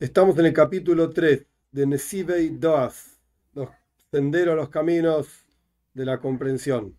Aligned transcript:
Estamos 0.00 0.38
en 0.38 0.46
el 0.46 0.52
capítulo 0.52 1.10
3 1.10 1.44
de 1.72 1.84
Nesivei 1.84 2.50
Doas, 2.50 3.18
los 3.52 3.68
senderos, 4.12 4.54
los 4.54 4.68
caminos 4.68 5.26
de 5.92 6.04
la 6.04 6.20
comprensión. 6.20 6.96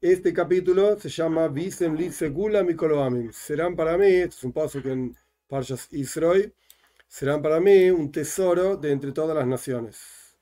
Este 0.00 0.32
capítulo 0.32 0.96
se 0.96 1.08
llama 1.08 1.48
Visem 1.48 1.96
Li 1.96 2.12
Segula 2.12 2.62
Mikoloamim. 2.62 3.32
Serán 3.32 3.74
para 3.74 3.98
mí, 3.98 4.06
esto 4.06 4.36
es 4.36 4.44
un 4.44 4.52
paso 4.52 4.80
que 4.80 4.92
en 4.92 5.16
Parshas 5.48 5.88
Israel, 5.90 6.54
serán 7.08 7.42
para 7.42 7.58
mí 7.58 7.90
un 7.90 8.12
tesoro 8.12 8.76
de 8.76 8.92
entre 8.92 9.10
todas 9.10 9.36
las 9.36 9.48
naciones. 9.48 10.38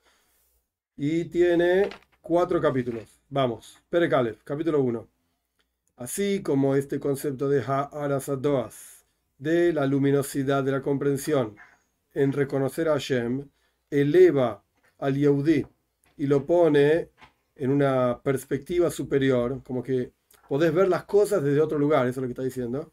Y 0.99 1.25
tiene 1.31 1.89
cuatro 2.21 2.61
capítulos. 2.61 3.19
Vamos, 3.31 3.81
Perekalef, 3.89 4.43
capítulo 4.45 4.83
1. 4.83 5.09
Así 5.97 6.43
como 6.43 6.77
este 6.77 7.01
concepto 7.01 7.49
de 7.49 7.63
Ha'arasadoas, 7.63 9.07
de 9.39 9.73
la 9.73 9.87
luminosidad 9.87 10.63
de 10.63 10.73
la 10.73 10.83
comprensión, 10.83 11.57
en 12.15 12.33
reconocer 12.33 12.89
a 12.89 12.93
Hashem, 12.93 13.49
eleva 13.91 14.65
al 14.99 15.17
Yehudi 15.17 15.67
y 16.17 16.27
lo 16.27 16.47
pone 16.47 17.11
en 17.57 17.71
una 17.71 18.21
perspectiva 18.23 18.91
superior, 18.91 19.63
como 19.65 19.83
que 19.83 20.13
podés 20.49 20.73
ver 20.73 20.89
las 20.89 21.05
cosas 21.05 21.43
desde 21.43 21.61
otro 21.61 21.79
lugar, 21.79 22.07
eso 22.07 22.21
es 22.21 22.23
lo 22.23 22.29
que 22.29 22.33
está 22.33 22.43
diciendo. 22.43 22.93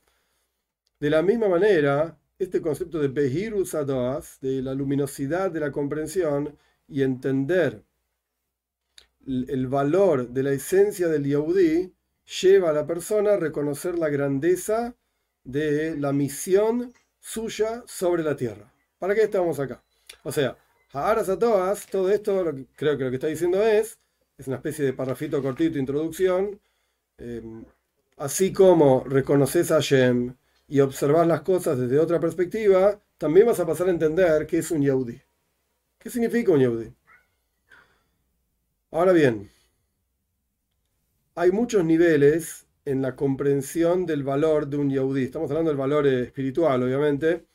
De 0.99 1.09
la 1.09 1.21
misma 1.21 1.47
manera, 1.47 2.17
este 2.37 2.61
concepto 2.61 2.99
de 2.99 3.07
Behirus 3.07 3.75
Adoas, 3.75 4.39
de 4.41 4.61
la 4.61 4.73
luminosidad 4.73 5.51
de 5.51 5.59
la 5.59 5.71
comprensión 5.71 6.57
y 6.87 7.03
entender 7.03 7.83
el 9.25 9.67
valor 9.67 10.29
de 10.29 10.43
la 10.43 10.51
esencia 10.51 11.07
del 11.07 11.25
Yehudi, 11.25 11.93
lleva 12.41 12.69
a 12.69 12.73
la 12.73 12.87
persona 12.87 13.33
a 13.33 13.37
reconocer 13.37 13.97
la 13.97 14.09
grandeza 14.09 14.95
de 15.43 15.95
la 15.97 16.13
misión 16.13 16.93
suya 17.19 17.83
sobre 17.85 18.23
la 18.23 18.35
tierra. 18.35 18.70
¿Para 19.01 19.15
qué 19.15 19.23
estamos 19.23 19.59
acá? 19.59 19.81
O 20.21 20.31
sea, 20.31 20.55
Haaras 20.93 21.27
a 21.27 21.39
todo 21.39 21.71
esto, 22.11 22.53
creo 22.75 22.97
que 22.99 23.03
lo 23.03 23.09
que 23.09 23.15
está 23.15 23.25
diciendo 23.25 23.59
es, 23.63 23.97
es 24.37 24.45
una 24.45 24.57
especie 24.57 24.85
de 24.85 24.93
parrafito 24.93 25.41
cortito, 25.41 25.79
introducción, 25.79 26.61
eh, 27.17 27.41
así 28.17 28.53
como 28.53 29.03
reconoces 29.03 29.71
a 29.71 29.77
Hashem 29.77 30.35
y 30.67 30.81
observas 30.81 31.25
las 31.25 31.41
cosas 31.41 31.79
desde 31.79 31.97
otra 31.97 32.19
perspectiva, 32.19 33.01
también 33.17 33.47
vas 33.47 33.59
a 33.59 33.65
pasar 33.65 33.87
a 33.87 33.89
entender 33.89 34.45
qué 34.45 34.59
es 34.59 34.69
un 34.69 34.83
Yehudi. 34.83 35.19
¿Qué 35.97 36.11
significa 36.11 36.51
un 36.51 36.59
Yehudi? 36.59 36.93
Ahora 38.91 39.13
bien, 39.13 39.49
hay 41.33 41.51
muchos 41.51 41.83
niveles 41.83 42.67
en 42.85 43.01
la 43.01 43.15
comprensión 43.15 44.05
del 44.05 44.21
valor 44.21 44.67
de 44.67 44.77
un 44.77 44.91
Yehudi. 44.91 45.23
Estamos 45.23 45.49
hablando 45.49 45.71
del 45.71 45.79
valor 45.79 46.05
espiritual, 46.05 46.83
obviamente, 46.83 47.47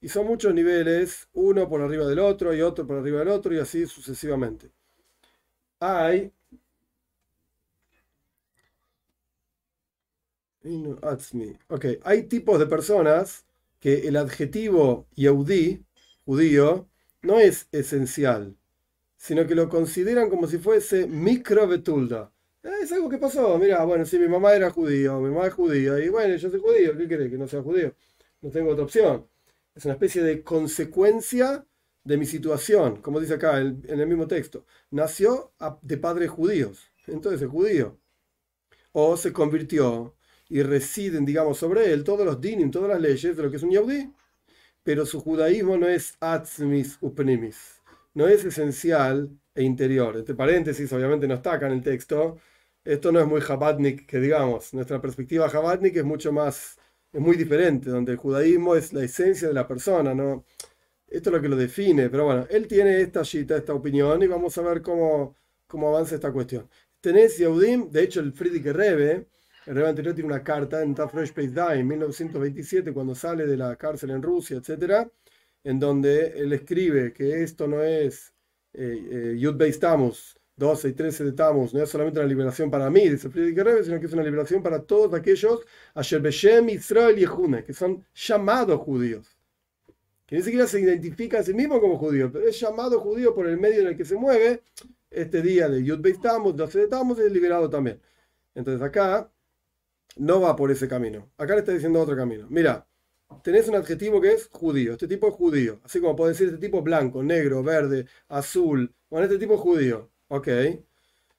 y 0.00 0.08
son 0.08 0.26
muchos 0.26 0.54
niveles, 0.54 1.28
uno 1.32 1.68
por 1.68 1.82
arriba 1.82 2.06
del 2.06 2.18
otro 2.20 2.54
y 2.54 2.62
otro 2.62 2.86
por 2.86 2.98
arriba 2.98 3.20
del 3.20 3.28
otro 3.28 3.54
y 3.54 3.58
así 3.58 3.86
sucesivamente. 3.86 4.70
Hay 5.80 6.32
Okay. 11.68 11.98
Hay 12.04 12.24
tipos 12.24 12.58
de 12.58 12.66
personas 12.66 13.46
que 13.78 14.06
el 14.08 14.16
adjetivo 14.16 15.06
Yehudi, 15.14 15.84
judío, 16.24 16.88
no 17.22 17.38
es 17.38 17.68
esencial, 17.72 18.56
sino 19.18 19.46
que 19.48 19.56
lo 19.56 19.70
consideran 19.70 20.30
como 20.30 20.48
si 20.48 20.58
fuese 20.58 21.08
micro 21.08 21.68
betulda. 21.68 22.32
Es 22.82 22.92
algo 22.92 23.10
que 23.10 23.18
pasó, 23.18 23.58
mira, 23.58 23.84
bueno, 23.84 24.06
si 24.06 24.18
mi 24.20 24.28
mamá 24.28 24.54
era 24.54 24.70
judío, 24.72 25.20
mi 25.20 25.30
mamá 25.30 25.48
es 25.48 25.54
judía, 25.54 26.00
y 26.00 26.10
bueno, 26.10 26.36
yo 26.36 26.50
soy 26.50 26.60
judío, 26.60 26.98
¿qué 26.98 27.08
quiere? 27.08 27.30
Que 27.30 27.38
no 27.38 27.48
sea 27.48 27.62
judío. 27.62 27.94
No 28.42 28.50
tengo 28.50 28.72
otra 28.72 28.84
opción. 28.84 29.26
Es 29.80 29.86
una 29.86 29.94
especie 29.94 30.22
de 30.22 30.42
consecuencia 30.42 31.66
de 32.04 32.18
mi 32.18 32.26
situación, 32.26 33.00
como 33.00 33.18
dice 33.18 33.32
acá 33.32 33.60
en 33.60 33.82
el 33.86 34.06
mismo 34.06 34.26
texto. 34.26 34.66
Nació 34.90 35.54
de 35.80 35.96
padres 35.96 36.28
judíos, 36.28 36.92
entonces 37.06 37.40
es 37.40 37.48
judío. 37.48 37.98
O 38.92 39.16
se 39.16 39.32
convirtió 39.32 40.14
y 40.50 40.62
residen, 40.62 41.24
digamos, 41.24 41.56
sobre 41.56 41.90
él 41.94 42.04
todos 42.04 42.26
los 42.26 42.42
dinim, 42.42 42.70
todas 42.70 42.90
las 42.90 43.00
leyes 43.00 43.34
de 43.34 43.42
lo 43.42 43.50
que 43.50 43.56
es 43.56 43.62
un 43.62 43.70
yahudí. 43.70 44.12
Pero 44.82 45.06
su 45.06 45.18
judaísmo 45.18 45.78
no 45.78 45.88
es 45.88 46.14
atzmis 46.20 46.98
upnimis, 47.00 47.80
no 48.12 48.28
es 48.28 48.44
esencial 48.44 49.30
e 49.54 49.62
interior. 49.62 50.14
Entre 50.14 50.34
paréntesis, 50.34 50.92
obviamente 50.92 51.26
no 51.26 51.36
está 51.36 51.54
acá 51.54 51.68
en 51.68 51.72
el 51.72 51.82
texto. 51.82 52.36
Esto 52.84 53.12
no 53.12 53.20
es 53.20 53.26
muy 53.26 53.40
jabatnik, 53.40 54.04
que 54.04 54.20
digamos. 54.20 54.74
Nuestra 54.74 55.00
perspectiva 55.00 55.48
jabatnik 55.48 55.96
es 55.96 56.04
mucho 56.04 56.32
más 56.32 56.78
es 57.12 57.20
muy 57.20 57.36
diferente, 57.36 57.90
donde 57.90 58.12
el 58.12 58.18
judaísmo 58.18 58.76
es 58.76 58.92
la 58.92 59.04
esencia 59.04 59.48
de 59.48 59.54
la 59.54 59.66
persona, 59.66 60.14
¿no? 60.14 60.44
Esto 61.08 61.30
es 61.30 61.34
lo 61.36 61.42
que 61.42 61.48
lo 61.48 61.56
define, 61.56 62.08
pero 62.08 62.26
bueno, 62.26 62.46
él 62.50 62.68
tiene 62.68 63.00
esta 63.00 63.24
cita, 63.24 63.56
esta 63.56 63.74
opinión, 63.74 64.22
y 64.22 64.26
vamos 64.28 64.56
a 64.58 64.62
ver 64.62 64.80
cómo, 64.80 65.34
cómo 65.66 65.88
avanza 65.88 66.14
esta 66.14 66.32
cuestión. 66.32 66.68
Tenés 67.00 67.38
Yehudim, 67.38 67.90
de 67.90 68.02
hecho 68.04 68.20
el 68.20 68.32
Friedrich 68.32 68.66
Rebbe, 68.66 69.26
el 69.66 69.74
Rebbe 69.74 69.88
anterior 69.88 70.14
tiene 70.14 70.28
una 70.28 70.42
carta 70.44 70.82
en 70.82 70.94
Tafresh 70.94 71.32
en 71.36 71.86
1927, 71.88 72.92
cuando 72.92 73.14
sale 73.14 73.46
de 73.46 73.56
la 73.56 73.76
cárcel 73.76 74.10
en 74.10 74.22
Rusia, 74.22 74.58
etc., 74.58 75.08
en 75.64 75.78
donde 75.78 76.28
él 76.38 76.52
escribe 76.52 77.12
que 77.12 77.42
esto 77.42 77.66
no 77.66 77.82
es 77.82 78.32
eh, 78.72 79.34
eh, 79.34 79.36
12 80.60 80.90
y 80.90 80.92
13 80.92 81.24
de 81.24 81.32
Tammuz 81.32 81.72
no 81.72 81.82
es 81.82 81.88
solamente 81.88 82.20
una 82.20 82.28
liberación 82.28 82.70
para 82.70 82.90
mí, 82.90 83.08
dice 83.08 83.30
Friedrich 83.30 83.84
sino 83.84 83.98
que 83.98 84.04
es 84.04 84.12
una 84.12 84.22
liberación 84.22 84.62
para 84.62 84.82
todos 84.82 85.14
aquellos 85.14 85.60
Asher 85.94 86.20
Beshem 86.20 86.68
Israel 86.68 87.18
y 87.18 87.64
que 87.64 87.72
son 87.72 88.04
llamados 88.14 88.78
judíos. 88.80 89.38
Que 90.26 90.36
ni 90.36 90.42
siquiera 90.42 90.66
se 90.66 90.78
identifica 90.78 91.38
a 91.38 91.42
sí 91.42 91.54
mismo 91.54 91.80
como 91.80 91.96
judío, 91.96 92.30
pero 92.30 92.46
es 92.46 92.60
llamado 92.60 93.00
judío 93.00 93.34
por 93.34 93.46
el 93.48 93.56
medio 93.58 93.80
en 93.80 93.88
el 93.88 93.96
que 93.96 94.04
se 94.04 94.16
mueve. 94.16 94.62
Este 95.10 95.40
día 95.40 95.66
de 95.68 95.82
Yud 95.82 96.00
Beis 96.00 96.20
Tammuz, 96.20 96.54
12 96.54 96.78
de 96.78 96.88
Tammuz, 96.88 97.18
es 97.20 97.32
liberado 97.32 97.70
también. 97.70 97.98
Entonces 98.54 98.82
acá 98.82 99.32
no 100.16 100.42
va 100.42 100.54
por 100.56 100.70
ese 100.70 100.86
camino. 100.86 101.30
Acá 101.38 101.54
le 101.54 101.60
está 101.60 101.72
diciendo 101.72 102.00
otro 102.00 102.14
camino. 102.14 102.46
Mira, 102.50 102.86
tenés 103.42 103.66
un 103.66 103.76
adjetivo 103.76 104.20
que 104.20 104.32
es 104.32 104.48
judío. 104.52 104.92
Este 104.92 105.08
tipo 105.08 105.26
es 105.26 105.34
judío. 105.34 105.80
Así 105.84 106.00
como 106.00 106.14
puedo 106.14 106.28
decir 106.28 106.48
este 106.48 106.60
tipo 106.60 106.82
blanco, 106.82 107.22
negro, 107.22 107.62
verde, 107.62 108.06
azul. 108.28 108.94
Bueno, 109.08 109.24
este 109.24 109.38
tipo 109.38 109.54
es 109.54 109.60
judío. 109.60 110.10
Ok, 110.32 110.48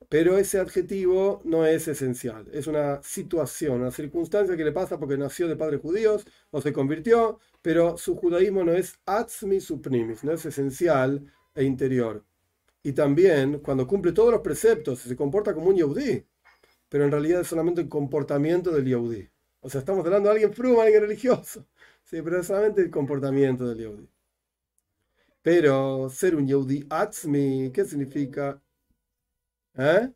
pero 0.09 0.38
ese 0.38 0.59
adjetivo 0.59 1.41
no 1.46 1.66
es 1.66 1.88
esencial, 1.88 2.46
es 2.52 2.68
una 2.68 3.02
situación, 3.02 3.79
una 3.81 3.91
circunstancia 3.91 4.57
que 4.57 4.66
le 4.66 4.74
pasa 4.74 5.00
porque 5.00 5.18
nació 5.18 5.47
de 5.47 5.56
padres 5.56 5.79
judíos 5.79 6.25
o 6.52 6.62
se 6.62 6.74
convirtió, 6.74 7.40
pero 7.62 7.97
su 7.97 8.18
judaísmo 8.18 8.66
no 8.66 8.74
es 8.74 9.00
atzmi 9.06 9.62
suprimis, 9.62 10.25
no 10.25 10.34
es 10.34 10.46
esencial 10.46 11.25
e 11.56 11.63
interior. 11.63 12.25
Y 12.84 12.94
también 12.94 13.59
cuando 13.59 13.88
cumple 13.88 14.12
todos 14.13 14.31
los 14.34 14.41
preceptos 14.41 15.00
se 15.00 15.16
comporta 15.16 15.53
como 15.53 15.69
un 15.69 15.78
yehudí, 15.78 16.25
pero 16.90 17.06
en 17.06 17.12
realidad 17.12 17.41
es 17.41 17.47
solamente 17.47 17.81
el 17.81 17.90
comportamiento 17.90 18.72
del 18.72 18.85
yehudí. 18.85 19.30
O 19.62 19.69
sea, 19.69 19.80
estamos 19.80 20.06
hablando 20.06 20.30
de 20.30 20.34
alguien 20.34 20.53
fruma, 20.53 20.84
alguien 20.84 21.03
religioso, 21.03 21.68
sí, 22.03 22.22
pero 22.22 22.40
es 22.41 22.47
solamente 22.47 22.81
el 22.81 22.91
comportamiento 22.91 23.68
del 23.68 23.78
yehudí. 23.80 24.09
Pero 25.41 26.09
ser 26.09 26.35
un 26.35 26.47
yehudí 26.47 26.85
atzmi, 26.90 27.72
¿qué 27.74 27.85
significa? 27.85 28.62
¿Eh? 29.78 30.12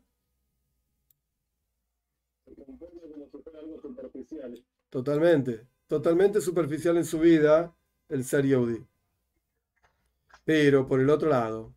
Totalmente, 4.90 5.66
totalmente 5.88 6.40
superficial 6.40 6.96
en 6.96 7.04
su 7.04 7.18
vida 7.18 7.74
el 8.08 8.24
ser 8.24 8.46
Yehudi. 8.46 8.86
Pero 10.44 10.86
por 10.86 11.00
el 11.00 11.10
otro 11.10 11.28
lado, 11.28 11.74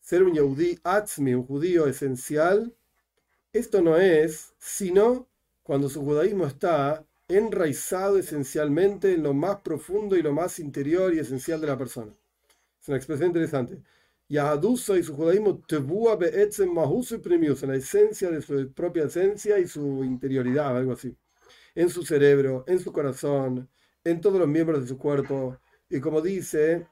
ser 0.00 0.22
un 0.22 0.34
Yehudi 0.34 0.78
Atzmi, 0.82 1.34
un 1.34 1.46
judío 1.46 1.86
esencial, 1.86 2.74
esto 3.52 3.82
no 3.82 3.96
es 3.96 4.54
sino 4.58 5.28
cuando 5.62 5.88
su 5.88 6.02
judaísmo 6.02 6.46
está 6.46 7.04
enraizado 7.28 8.18
esencialmente 8.18 9.14
en 9.14 9.22
lo 9.22 9.34
más 9.34 9.60
profundo 9.60 10.16
y 10.16 10.22
lo 10.22 10.32
más 10.32 10.58
interior 10.58 11.14
y 11.14 11.18
esencial 11.18 11.60
de 11.60 11.66
la 11.68 11.78
persona. 11.78 12.12
Es 12.80 12.88
una 12.88 12.96
expresión 12.96 13.28
interesante. 13.28 13.82
Yahadusa 14.32 14.96
y 14.96 15.02
su 15.02 15.14
judaísmo 15.14 15.62
tebua 15.68 16.16
be'etzem 16.16 16.72
mahusu 16.72 17.20
premius, 17.20 17.62
en 17.64 17.68
la 17.68 17.76
esencia 17.76 18.30
de 18.30 18.40
su 18.40 18.72
propia 18.72 19.04
esencia 19.04 19.58
y 19.58 19.68
su 19.68 20.02
interioridad, 20.02 20.74
algo 20.74 20.92
así. 20.92 21.14
En 21.74 21.90
su 21.90 22.02
cerebro, 22.02 22.64
en 22.66 22.80
su 22.80 22.90
corazón, 22.92 23.68
en 24.02 24.22
todos 24.22 24.38
los 24.38 24.48
miembros 24.48 24.80
de 24.80 24.88
su 24.88 24.96
cuerpo. 24.96 25.58
Y 25.90 26.00
como 26.00 26.22
dice 26.22 26.86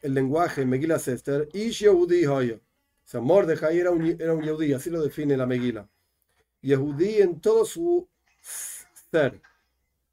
el 0.00 0.14
lenguaje 0.14 0.66
Megila 0.66 0.98
Sester, 0.98 1.48
Ish 1.52 1.84
Yehudi 1.84 2.26
Hoyo. 2.26 2.56
O 2.56 3.08
sea, 3.08 3.20
Mordejai 3.20 3.78
era 3.78 3.92
un, 3.92 4.04
era 4.04 4.34
un 4.34 4.42
Yehudi, 4.42 4.72
así 4.72 4.90
lo 4.90 5.00
define 5.00 5.36
la 5.36 5.46
Megila. 5.46 5.88
Yehudi 6.60 7.22
en 7.22 7.40
todo 7.40 7.64
su 7.64 8.08
ser, 9.12 9.40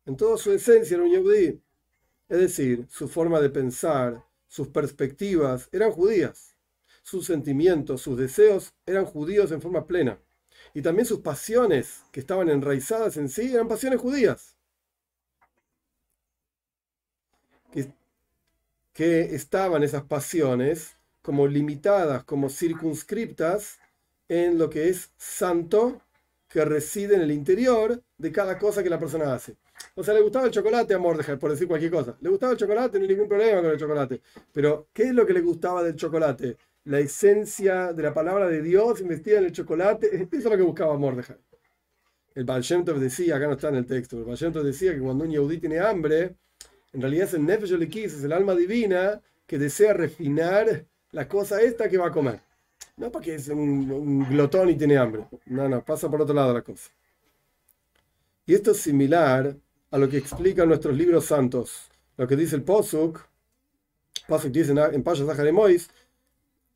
en 0.05 0.15
toda 0.15 0.37
su 0.37 0.51
esencia 0.51 0.93
era 0.93 1.05
un 1.05 1.11
Yehudi. 1.11 1.59
Es 2.29 2.37
decir, 2.37 2.85
su 2.87 3.07
forma 3.07 3.41
de 3.41 3.49
pensar, 3.49 4.23
sus 4.47 4.67
perspectivas 4.69 5.69
eran 5.71 5.91
judías, 5.91 6.55
sus 7.03 7.25
sentimientos, 7.25 8.01
sus 8.01 8.17
deseos 8.17 8.73
eran 8.85 9.05
judíos 9.05 9.51
en 9.51 9.61
forma 9.61 9.87
plena. 9.87 10.19
Y 10.73 10.81
también 10.81 11.05
sus 11.05 11.19
pasiones, 11.19 12.03
que 12.11 12.19
estaban 12.19 12.49
enraizadas 12.49 13.17
en 13.17 13.29
sí, 13.29 13.53
eran 13.53 13.67
pasiones 13.67 14.01
judías. 14.01 14.55
que 18.93 19.35
estaban 19.35 19.83
esas 19.83 20.03
pasiones 20.03 20.95
como 21.21 21.47
limitadas, 21.47 22.23
como 22.23 22.49
circunscriptas 22.49 23.77
en 24.29 24.57
lo 24.57 24.69
que 24.69 24.87
es 24.87 25.11
santo 25.17 26.01
que 26.47 26.63
reside 26.63 27.15
en 27.15 27.21
el 27.21 27.31
interior 27.31 28.01
de 28.17 28.31
cada 28.31 28.57
cosa 28.57 28.83
que 28.83 28.89
la 28.89 28.99
persona 28.99 29.33
hace. 29.33 29.57
O 29.95 30.03
sea, 30.03 30.13
le 30.13 30.21
gustaba 30.21 30.45
el 30.45 30.51
chocolate 30.51 30.93
a 30.93 30.97
Mordejai, 30.97 31.37
por 31.37 31.51
decir 31.51 31.67
cualquier 31.67 31.91
cosa. 31.91 32.17
Le 32.21 32.29
gustaba 32.29 32.53
el 32.53 32.57
chocolate, 32.57 32.97
no 32.97 33.03
hay 33.03 33.09
ningún 33.09 33.27
problema 33.27 33.61
con 33.61 33.71
el 33.71 33.77
chocolate. 33.77 34.21
Pero, 34.51 34.87
¿qué 34.93 35.03
es 35.03 35.13
lo 35.13 35.25
que 35.25 35.33
le 35.33 35.41
gustaba 35.41 35.83
del 35.83 35.95
chocolate? 35.95 36.57
La 36.85 36.99
esencia 36.99 37.93
de 37.93 38.03
la 38.03 38.13
palabra 38.13 38.47
de 38.47 38.61
Dios 38.61 39.01
investida 39.01 39.39
en 39.39 39.45
el 39.45 39.51
chocolate. 39.51 40.07
Eso 40.15 40.27
es 40.31 40.43
lo 40.43 40.57
que 40.57 40.63
buscaba 40.63 40.97
Mordejai. 40.97 41.37
El 42.35 42.43
Baal 42.43 42.63
decía, 42.99 43.37
acá 43.37 43.47
no 43.47 43.53
está 43.53 43.69
en 43.69 43.75
el 43.75 43.85
texto, 43.85 44.17
el 44.17 44.25
Baal 44.25 44.65
decía 44.65 44.93
que 44.93 44.99
cuando 44.99 45.23
un 45.23 45.31
yehudí 45.31 45.57
tiene 45.57 45.79
hambre, 45.79 46.35
en 46.91 47.01
realidad 47.01 47.27
es 47.27 47.33
el 47.33 47.45
Nefesh 47.45 47.71
es 47.95 48.23
el 48.23 48.31
alma 48.33 48.53
divina 48.53 49.21
que 49.47 49.57
desea 49.57 49.93
refinar 49.93 50.85
la 51.11 51.27
cosa 51.29 51.61
esta 51.61 51.87
que 51.89 51.97
va 51.97 52.07
a 52.07 52.11
comer. 52.11 52.41
No 52.97 53.09
porque 53.11 53.35
es 53.35 53.47
un, 53.47 54.27
glotón 54.29 54.69
y 54.69 54.75
tiene 54.75 54.97
hambre. 54.97 55.25
No, 55.45 55.69
no, 55.69 55.83
pasa 55.83 56.09
por 56.09 56.21
otro 56.21 56.35
lado 56.35 56.53
la 56.53 56.61
cosa. 56.61 56.89
Y 58.45 58.53
esto 58.53 58.71
es 58.71 58.77
similar 58.77 59.55
a 59.91 59.97
lo 59.97 60.09
que 60.09 60.17
explican 60.17 60.67
nuestros 60.67 60.95
libros 60.95 61.25
santos. 61.25 61.89
Lo 62.17 62.27
que 62.27 62.35
dice 62.35 62.55
el 62.55 62.63
Posuk, 62.63 63.19
Posuk 64.27 64.51
dice 64.51 64.71
en 64.71 65.03
Payas 65.03 65.53
Mois, 65.53 65.89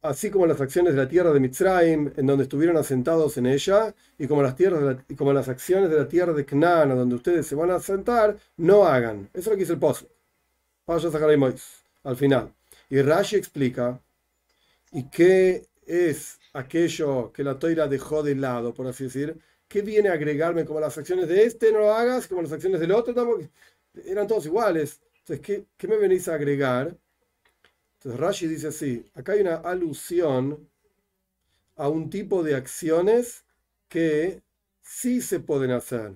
así 0.02 0.30
como 0.30 0.46
las 0.46 0.62
acciones 0.62 0.94
de 0.94 1.02
la 1.02 1.08
tierra 1.08 1.32
de 1.32 1.40
Mitzrayim, 1.40 2.12
en 2.16 2.26
donde 2.26 2.44
estuvieron 2.44 2.78
asentados 2.78 3.38
en 3.38 3.46
ella, 3.46 3.94
y 4.18 4.28
como 4.28 4.42
las, 4.44 4.56
tierras 4.56 4.98
y 5.08 5.16
como 5.16 5.34
las 5.34 5.50
acciones 5.50 5.90
de 5.90 5.98
la 5.98 6.08
tierra 6.08 6.34
de 6.34 6.46
Canaán, 6.46 6.90
donde 6.90 7.16
ustedes 7.16 7.48
se 7.48 7.56
van 7.56 7.72
a 7.72 7.76
asentar, 7.76 8.38
no 8.58 8.86
hagan. 8.86 9.30
Eso 9.34 9.40
es 9.40 9.46
lo 9.48 9.54
que 9.54 9.60
dice 9.60 9.74
el 9.74 9.80
Posuk. 9.80 10.10
Payas 10.86 11.38
Mois, 11.38 11.84
al 12.04 12.16
final. 12.16 12.54
Y 12.90 13.02
Rashi 13.02 13.36
explica, 13.36 14.02
¿y 14.92 15.10
qué 15.10 15.68
es 15.86 16.40
aquello 16.54 17.32
que 17.34 17.44
la 17.44 17.60
toira 17.60 17.88
dejó 17.88 18.24
de 18.24 18.36
lado, 18.36 18.74
por 18.74 18.88
así 18.88 19.06
decir, 19.06 19.38
¿qué 19.70 19.82
viene 19.82 20.10
a 20.10 20.14
agregarme 20.14 20.66
como 20.66 20.82
las 20.82 20.98
acciones 20.98 21.30
de 21.30 21.46
este 21.46 21.72
no 21.72 21.80
lo 21.80 21.94
hagas, 21.94 22.28
como 22.28 22.42
las 22.42 22.52
acciones 22.52 22.82
del 22.82 22.92
otro 22.92 23.14
tampoco? 23.14 23.48
Eran 24.04 24.28
todos 24.28 24.46
iguales. 24.48 25.00
Entonces, 25.20 25.40
¿qué, 25.46 25.66
¿qué, 25.78 25.88
me 25.88 25.98
venís 25.98 26.28
a 26.28 26.34
agregar? 26.34 26.98
Entonces 27.94 28.20
Rashi 28.20 28.48
dice 28.48 28.68
así, 28.68 29.06
acá 29.14 29.34
hay 29.34 29.42
una 29.42 29.56
alusión 29.56 30.68
a 31.76 31.88
un 31.88 32.10
tipo 32.10 32.44
de 32.44 32.56
acciones 32.56 33.46
que 33.88 34.42
sí 34.82 35.22
se 35.22 35.40
pueden 35.40 35.72
hacer, 35.72 36.16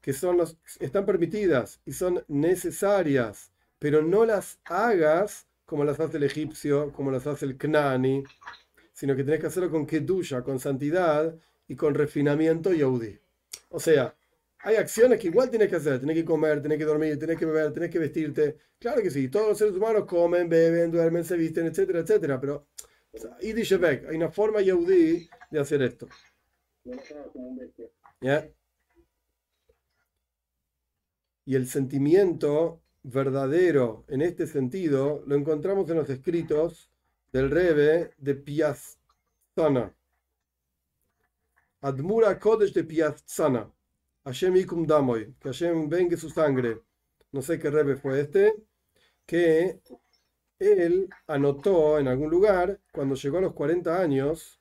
que 0.00 0.12
son 0.12 0.36
los, 0.36 0.58
están 0.80 1.06
permitidas 1.06 1.80
y 1.86 1.92
son 1.92 2.24
necesarias, 2.28 3.52
pero 3.78 4.02
no 4.02 4.24
las 4.24 4.58
hagas 4.64 5.46
como 5.64 5.84
las 5.84 6.00
hace 6.00 6.16
el 6.16 6.24
egipcio, 6.24 6.92
como 6.92 7.12
las 7.12 7.26
hace 7.26 7.44
el 7.46 7.56
Knani, 7.56 8.24
sino 8.92 9.14
que 9.14 9.22
tenés 9.22 9.40
que 9.40 9.46
hacerlo 9.46 9.70
con 9.70 9.86
Kedusha, 9.86 10.42
con 10.42 10.58
santidad 10.58 11.34
y 11.70 11.76
con 11.76 11.94
refinamiento 11.94 12.72
yaudí. 12.72 13.16
O 13.68 13.78
sea, 13.78 14.12
hay 14.58 14.74
acciones 14.74 15.20
que 15.20 15.28
igual 15.28 15.50
tienes 15.50 15.68
que 15.68 15.76
hacer, 15.76 16.00
tienes 16.00 16.16
que 16.16 16.24
comer, 16.24 16.60
tienes 16.60 16.78
que 16.78 16.84
dormir, 16.84 17.16
tienes 17.16 17.38
que 17.38 17.46
beber, 17.46 17.72
tienes 17.72 17.90
que 17.92 17.98
vestirte. 18.00 18.56
Claro 18.80 19.00
que 19.00 19.10
sí, 19.10 19.28
todos 19.28 19.50
los 19.50 19.58
seres 19.58 19.76
humanos 19.76 20.04
comen, 20.04 20.48
beben, 20.48 20.90
duermen, 20.90 21.24
se 21.24 21.36
visten, 21.36 21.66
etcétera, 21.66 22.00
etcétera, 22.00 22.40
pero 22.40 22.66
y 23.40 23.52
dice 23.52 23.78
hay 23.86 24.16
una 24.16 24.32
forma 24.32 24.60
yaudí 24.60 25.28
de 25.48 25.60
hacer 25.60 25.80
esto. 25.82 26.08
Y 31.44 31.54
el 31.54 31.68
sentimiento 31.68 32.82
verdadero 33.04 34.04
en 34.08 34.22
este 34.22 34.48
sentido 34.48 35.22
lo 35.24 35.36
encontramos 35.36 35.88
en 35.88 35.98
los 35.98 36.10
escritos 36.10 36.90
del 37.32 37.48
Rebe 37.48 38.10
de 38.18 38.34
Piazzana. 38.34 39.94
Admura 41.82 42.38
Kodesh 42.38 42.72
de 42.72 42.84
Piazzana. 42.84 43.70
Hashem 44.24 44.56
Ikum 44.56 44.86
Damoy. 44.86 45.34
Que 45.40 45.48
Hashem 45.48 45.88
vengue 45.88 46.16
su 46.16 46.30
sangre. 46.30 46.82
No 47.32 47.42
sé 47.42 47.58
qué 47.58 47.70
Rebe 47.70 47.96
fue 47.96 48.20
este. 48.20 48.54
Que 49.26 49.80
él 50.58 51.08
anotó 51.26 51.98
en 51.98 52.08
algún 52.08 52.30
lugar, 52.30 52.80
cuando 52.92 53.14
llegó 53.14 53.38
a 53.38 53.40
los 53.40 53.54
40 53.54 53.98
años, 53.98 54.60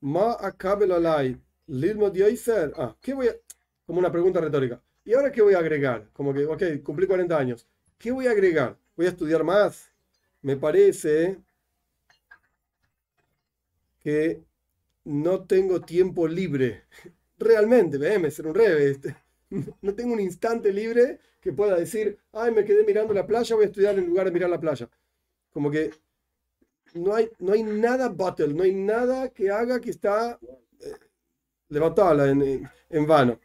Ma 0.00 0.36
Akabel 0.40 0.92
Alay. 0.92 1.40
Lilmo 1.66 2.12
Ah, 2.76 2.96
¿qué 3.00 3.12
voy 3.12 3.28
a.? 3.28 3.34
Como 3.84 3.98
una 3.98 4.10
pregunta 4.10 4.40
retórica. 4.40 4.82
¿Y 5.04 5.14
ahora 5.14 5.30
qué 5.30 5.42
voy 5.42 5.54
a 5.54 5.58
agregar? 5.58 6.08
Como 6.12 6.32
que, 6.32 6.46
ok, 6.46 6.82
cumplí 6.82 7.06
40 7.06 7.36
años. 7.36 7.68
¿Qué 7.98 8.10
voy 8.10 8.26
a 8.26 8.30
agregar? 8.30 8.78
¿Voy 8.96 9.06
a 9.06 9.10
estudiar 9.10 9.44
más? 9.44 9.92
Me 10.42 10.56
parece 10.56 11.38
que 14.00 14.44
no 15.06 15.44
tengo 15.44 15.80
tiempo 15.80 16.26
libre. 16.26 16.84
Realmente, 17.38 17.96
véeme, 17.96 18.30
ser 18.30 18.46
un 18.46 18.54
revés. 18.54 18.96
Este, 18.96 19.16
no 19.82 19.94
tengo 19.94 20.12
un 20.12 20.20
instante 20.20 20.72
libre 20.72 21.20
que 21.40 21.52
pueda 21.52 21.76
decir, 21.76 22.18
ay, 22.32 22.50
me 22.50 22.64
quedé 22.64 22.84
mirando 22.84 23.14
la 23.14 23.26
playa, 23.26 23.54
voy 23.54 23.64
a 23.64 23.68
estudiar 23.68 23.98
en 23.98 24.06
lugar 24.06 24.26
de 24.26 24.32
mirar 24.32 24.50
la 24.50 24.60
playa. 24.60 24.90
Como 25.52 25.70
que 25.70 25.92
no 26.94 27.14
hay, 27.14 27.30
no 27.38 27.52
hay 27.52 27.62
nada 27.62 28.08
battle, 28.08 28.52
no 28.52 28.64
hay 28.64 28.74
nada 28.74 29.28
que 29.28 29.50
haga 29.50 29.80
que 29.80 29.90
está 29.90 30.38
eh, 30.80 30.94
en, 31.70 32.70
en 32.90 33.06
vano. 33.06 33.38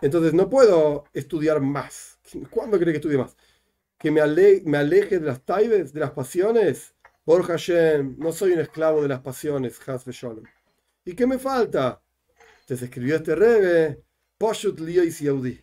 Entonces 0.00 0.32
no 0.32 0.48
puedo 0.48 1.04
estudiar 1.12 1.60
más. 1.60 2.18
¿Cuándo 2.50 2.78
cree 2.78 2.92
que 2.92 2.98
estudie 2.98 3.18
más? 3.18 3.36
Que 3.98 4.10
me, 4.10 4.20
me 4.64 4.78
aleje 4.78 5.18
de 5.18 5.26
las 5.26 5.44
taibes, 5.44 5.92
de 5.92 6.00
las 6.00 6.12
pasiones. 6.12 6.94
Por 7.24 7.42
Hashem, 7.42 8.16
no 8.18 8.32
soy 8.32 8.52
un 8.52 8.60
esclavo 8.60 9.02
de 9.02 9.08
las 9.08 9.20
pasiones, 9.20 9.78
Hasbe 9.86 10.12
Shalom. 10.12 10.44
¿Y 11.08 11.14
qué 11.14 11.26
me 11.26 11.38
falta? 11.38 12.02
Entonces 12.60 12.82
escribió 12.82 13.16
este 13.16 13.34
rebe, 13.34 14.04
Poshut 14.36 14.78
Yaudi. 14.78 15.58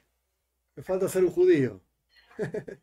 Me 0.76 0.82
falta 0.82 1.08
ser 1.08 1.24
un 1.24 1.30
judío. 1.30 1.84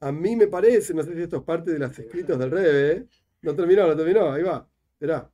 A 0.00 0.10
mí 0.12 0.34
me 0.34 0.46
parece, 0.46 0.94
no 0.94 1.02
sé 1.02 1.14
si 1.14 1.20
esto 1.20 1.36
es 1.36 1.42
parte 1.42 1.72
de 1.72 1.78
los 1.80 1.98
escritos 1.98 2.38
del 2.38 2.50
rebe, 2.50 3.06
no 3.42 3.54
terminó, 3.54 3.86
no 3.86 3.94
terminó, 3.94 4.32
ahí 4.32 4.42
va, 4.42 4.66
verá. 4.98 5.30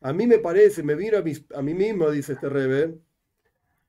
A 0.00 0.12
mí 0.12 0.26
me 0.26 0.38
parece, 0.38 0.82
me 0.82 0.96
miro 0.96 1.18
a, 1.18 1.22
a 1.56 1.62
mí 1.62 1.74
mismo, 1.74 2.10
dice 2.10 2.32
este 2.32 2.48
Rebe, 2.48 2.98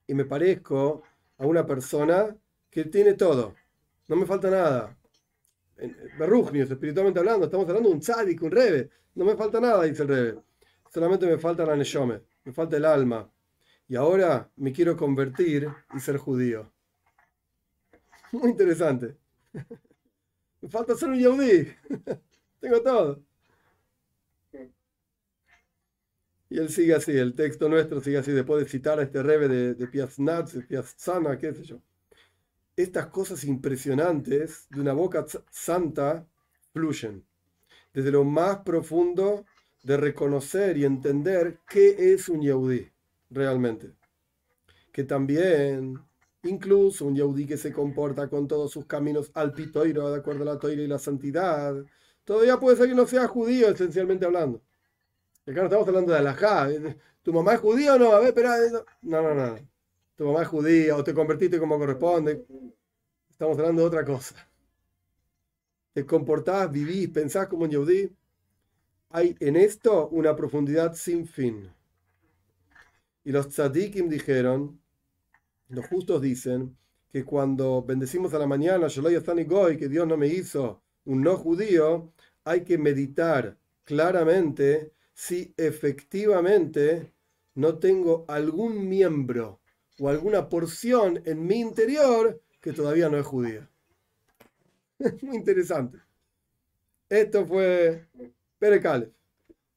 y 0.05 0.13
me 0.13 0.25
parezco 0.25 1.01
a 1.39 1.48
una 1.48 1.65
persona 1.65 2.38
que 2.70 2.86
tiene 2.86 3.15
todo. 3.15 3.55
No 4.08 4.15
me 4.15 4.27
falta 4.27 4.51
nada. 4.51 4.99
Berrujnius, 6.17 6.71
espiritualmente 6.71 7.19
hablando, 7.19 7.45
estamos 7.45 7.67
hablando 7.67 7.89
de 7.89 7.95
un 7.95 8.01
tzadik, 8.01 8.41
un 8.43 8.51
Rebe. 8.51 8.89
No 9.15 9.25
me 9.25 9.36
falta 9.36 9.59
nada, 9.59 9.83
dice 9.83 10.03
el 10.03 10.09
Rebe. 10.09 10.39
Solamente 10.91 11.25
me 11.25 11.38
falta 11.38 11.65
la 11.65 11.75
Neshome, 11.75 12.21
me 12.43 12.53
falta 12.53 12.77
el 12.77 12.86
alma. 12.86 13.31
Y 13.88 13.95
ahora 13.95 14.50
me 14.57 14.71
quiero 14.71 14.95
convertir 14.95 15.69
y 15.95 16.00
ser 16.00 16.17
judío. 16.17 16.71
Muy 18.31 18.51
interesante. 18.51 19.17
Me 20.62 20.67
falta 20.67 20.93
ser 20.93 21.09
un 21.09 21.19
yaudí. 21.19 21.67
Tengo 22.59 22.81
todo. 22.81 23.24
Y 26.50 26.57
él 26.57 26.69
sigue 26.69 26.95
así, 26.95 27.12
el 27.15 27.36
texto 27.36 27.69
nuestro 27.69 28.01
sigue 28.01 28.17
así, 28.17 28.31
después 28.31 28.63
de 28.63 28.69
citar 28.69 29.00
a 29.00 29.03
este 29.03 29.21
rebe 29.21 29.48
de, 29.48 29.75
de 29.75 29.88
Piazzana, 29.88 31.38
qué 31.38 31.53
sé 31.53 31.63
yo. 31.63 31.79
Estas 32.79 33.07
cosas 33.07 33.43
impresionantes 33.43 34.67
de 34.69 34.79
una 34.79 34.93
boca 34.93 35.25
santa 35.51 36.25
fluyen 36.71 37.25
desde 37.93 38.12
lo 38.12 38.24
más 38.24 38.59
profundo 38.59 39.45
de 39.83 39.98
reconocer 39.98 40.77
y 40.77 40.86
entender 40.86 41.59
qué 41.67 42.13
es 42.13 42.29
un 42.29 42.41
yaudí 42.41 42.89
realmente. 43.29 43.91
Que 44.93 45.03
también 45.03 46.00
Incluso 46.43 47.05
un 47.05 47.15
yaudí 47.15 47.45
que 47.45 47.57
se 47.57 47.74
comporta 47.74 48.29
con 48.29 48.48
todos 48.48 48.71
sus 48.71 48.86
caminos 48.86 49.29
al 49.33 49.53
pitoiro, 49.53 50.09
de 50.09 50.19
acuerdo 50.19 50.43
a 50.43 50.53
la 50.53 50.59
toira 50.59 50.81
y 50.81 50.88
la 50.88 50.98
santidad, 50.98 51.75
todavía 52.24 52.57
puede 52.57 52.77
ser 52.77 52.88
que 52.88 52.95
no 52.95 53.05
sea 53.05 53.27
judío, 53.27 53.67
esencialmente 53.67 54.25
hablando. 54.25 54.62
Acá 55.45 55.59
no 55.59 55.65
estamos 55.65 55.88
hablando 55.89 56.13
de 56.13 56.19
alajá. 56.19 56.69
¿Tu 57.24 57.33
mamá 57.33 57.55
es 57.55 57.59
judía 57.59 57.95
o 57.95 58.00
no? 58.00 58.13
A 58.13 58.19
ver, 58.19 58.29
espera. 58.29 58.55
No, 59.01 59.21
no, 59.21 59.36
no. 59.36 59.57
Tu 60.19 60.25
mamá 60.25 60.43
judía 60.43 60.97
o 60.97 61.01
te 61.01 61.13
convertiste 61.13 61.57
como 61.57 61.79
corresponde. 61.79 62.45
Estamos 63.29 63.57
hablando 63.57 63.83
de 63.83 63.88
otra 63.88 64.03
cosa. 64.03 64.35
Te 65.93 66.05
comportás, 66.05 66.69
vivís, 66.69 67.07
pensás 67.07 67.47
como 67.47 67.63
un 67.63 67.69
yaudí. 67.69 68.13
Hay 69.11 69.38
en 69.39 69.55
esto 69.55 70.09
una 70.09 70.35
profundidad 70.35 70.93
sin 70.93 71.25
fin. 71.25 71.71
Y 73.23 73.31
los 73.31 73.47
tzadikim 73.47 74.09
dijeron, 74.09 74.81
los 75.69 75.88
justos 75.88 76.21
dicen 76.21 76.75
que 77.09 77.23
cuando 77.23 77.81
bendecimos 77.81 78.33
a 78.33 78.39
la 78.39 78.45
mañana, 78.45 78.88
Goy, 79.47 79.77
que 79.77 79.88
Dios 79.88 80.05
no 80.05 80.17
me 80.17 80.27
hizo 80.27 80.83
un 81.05 81.21
no 81.21 81.38
judío, 81.38 82.11
hay 82.43 82.65
que 82.65 82.77
meditar 82.77 83.57
claramente 83.85 84.91
si 85.13 85.53
efectivamente 85.55 87.13
no 87.55 87.79
tengo 87.79 88.25
algún 88.27 88.89
miembro 88.89 89.61
o 90.00 90.10
alguna 90.10 90.50
porción 90.50 91.22
en 91.25 91.46
mi 91.46 91.60
interior 91.60 92.41
que 92.62 92.74
todavía 92.74 93.10
no 93.10 93.18
es 93.18 93.25
judía. 93.25 93.70
Muy 95.22 95.38
interesante. 95.38 96.00
Esto 97.10 97.46
fue 97.46 98.06
Perecale, 98.58 99.12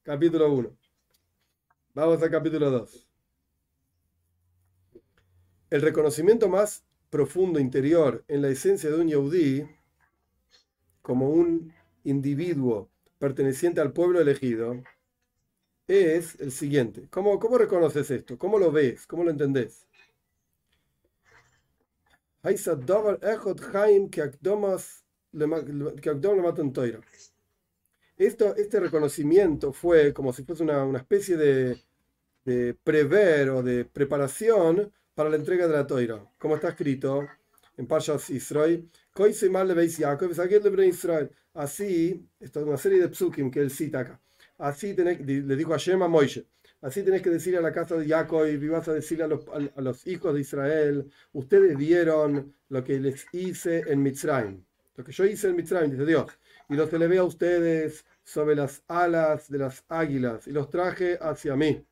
capítulo 0.03 0.51
1. 0.53 0.77
Vamos 1.93 2.21
al 2.21 2.31
capítulo 2.31 2.69
2. 2.69 3.07
El 5.69 5.81
reconocimiento 5.81 6.47
más 6.49 6.83
profundo 7.09 7.59
interior 7.59 8.23
en 8.27 8.41
la 8.41 8.49
esencia 8.49 8.89
de 8.89 8.99
un 8.99 9.07
Yehudi 9.07 9.67
como 11.01 11.29
un 11.29 11.73
individuo 12.03 12.89
perteneciente 13.19 13.81
al 13.81 13.93
pueblo 13.93 14.19
elegido 14.19 14.83
es 15.87 16.39
el 16.39 16.51
siguiente. 16.51 17.07
¿Cómo, 17.09 17.39
cómo 17.39 17.57
reconoces 17.57 18.09
esto? 18.11 18.37
¿Cómo 18.37 18.59
lo 18.59 18.71
ves? 18.71 19.05
¿Cómo 19.07 19.23
lo 19.23 19.31
entendés? 19.31 19.87
Esto, 28.17 28.53
este 28.55 28.81
reconocimiento 28.81 29.71
fue 29.71 30.13
como 30.13 30.33
si 30.33 30.43
fuese 30.43 30.63
una, 30.63 30.97
especie 30.97 31.37
de, 31.37 31.77
de, 32.43 32.73
prever 32.73 33.49
o 33.49 33.63
de 33.63 33.85
preparación 33.85 34.91
para 35.15 35.29
la 35.29 35.37
entrega 35.37 35.67
de 35.67 35.73
la 35.73 35.87
toira, 35.87 36.21
como 36.37 36.55
está 36.55 36.69
escrito 36.69 37.25
en 37.77 37.87
Parshas 37.87 38.29
Israel. 38.29 38.89
Así, 41.53 42.27
esto 42.39 42.59
es 42.59 42.65
una 42.65 42.77
serie 42.77 42.99
de 42.99 43.09
psukim 43.09 43.51
que 43.51 43.61
él 43.61 43.71
cita 43.71 43.99
acá. 43.99 44.19
Así 44.57 44.93
le 44.93 45.55
dijo 45.55 45.73
a 45.73 45.77
Shema 45.77 46.07
Moishe, 46.09 46.45
así 46.83 47.01
tenés 47.01 47.21
que 47.21 47.29
decir 47.29 47.57
a 47.57 47.61
la 47.61 47.71
casa 47.71 47.95
de 47.95 48.07
Jacob 48.07 48.45
y 48.45 48.67
vas 48.67 48.87
a 48.89 48.93
decirle 48.93 49.23
a 49.23 49.81
los, 49.81 50.05
hijos 50.05 50.33
de 50.33 50.41
Israel, 50.41 51.09
ustedes 51.31 51.77
vieron 51.77 52.53
lo 52.69 52.83
que 52.83 52.99
les 52.99 53.25
hice 53.31 53.83
en 53.87 54.03
Mitzrayim. 54.03 54.63
Lo 54.95 55.03
que 55.03 55.11
yo 55.11 55.25
hice 55.25 55.47
en 55.47 55.55
Mitzrayim, 55.55 55.91
dice 55.91 56.05
Dios. 56.05 56.37
Y 56.69 56.75
los 56.75 56.91
elevé 56.91 57.17
a 57.17 57.23
ustedes 57.23 58.05
sobre 58.23 58.55
las 58.55 58.83
alas 58.87 59.49
de 59.49 59.59
las 59.59 59.85
águilas 59.87 60.45
y 60.45 60.51
los 60.51 60.69
traje 60.69 61.17
hacia 61.21 61.55
mí. 61.55 61.85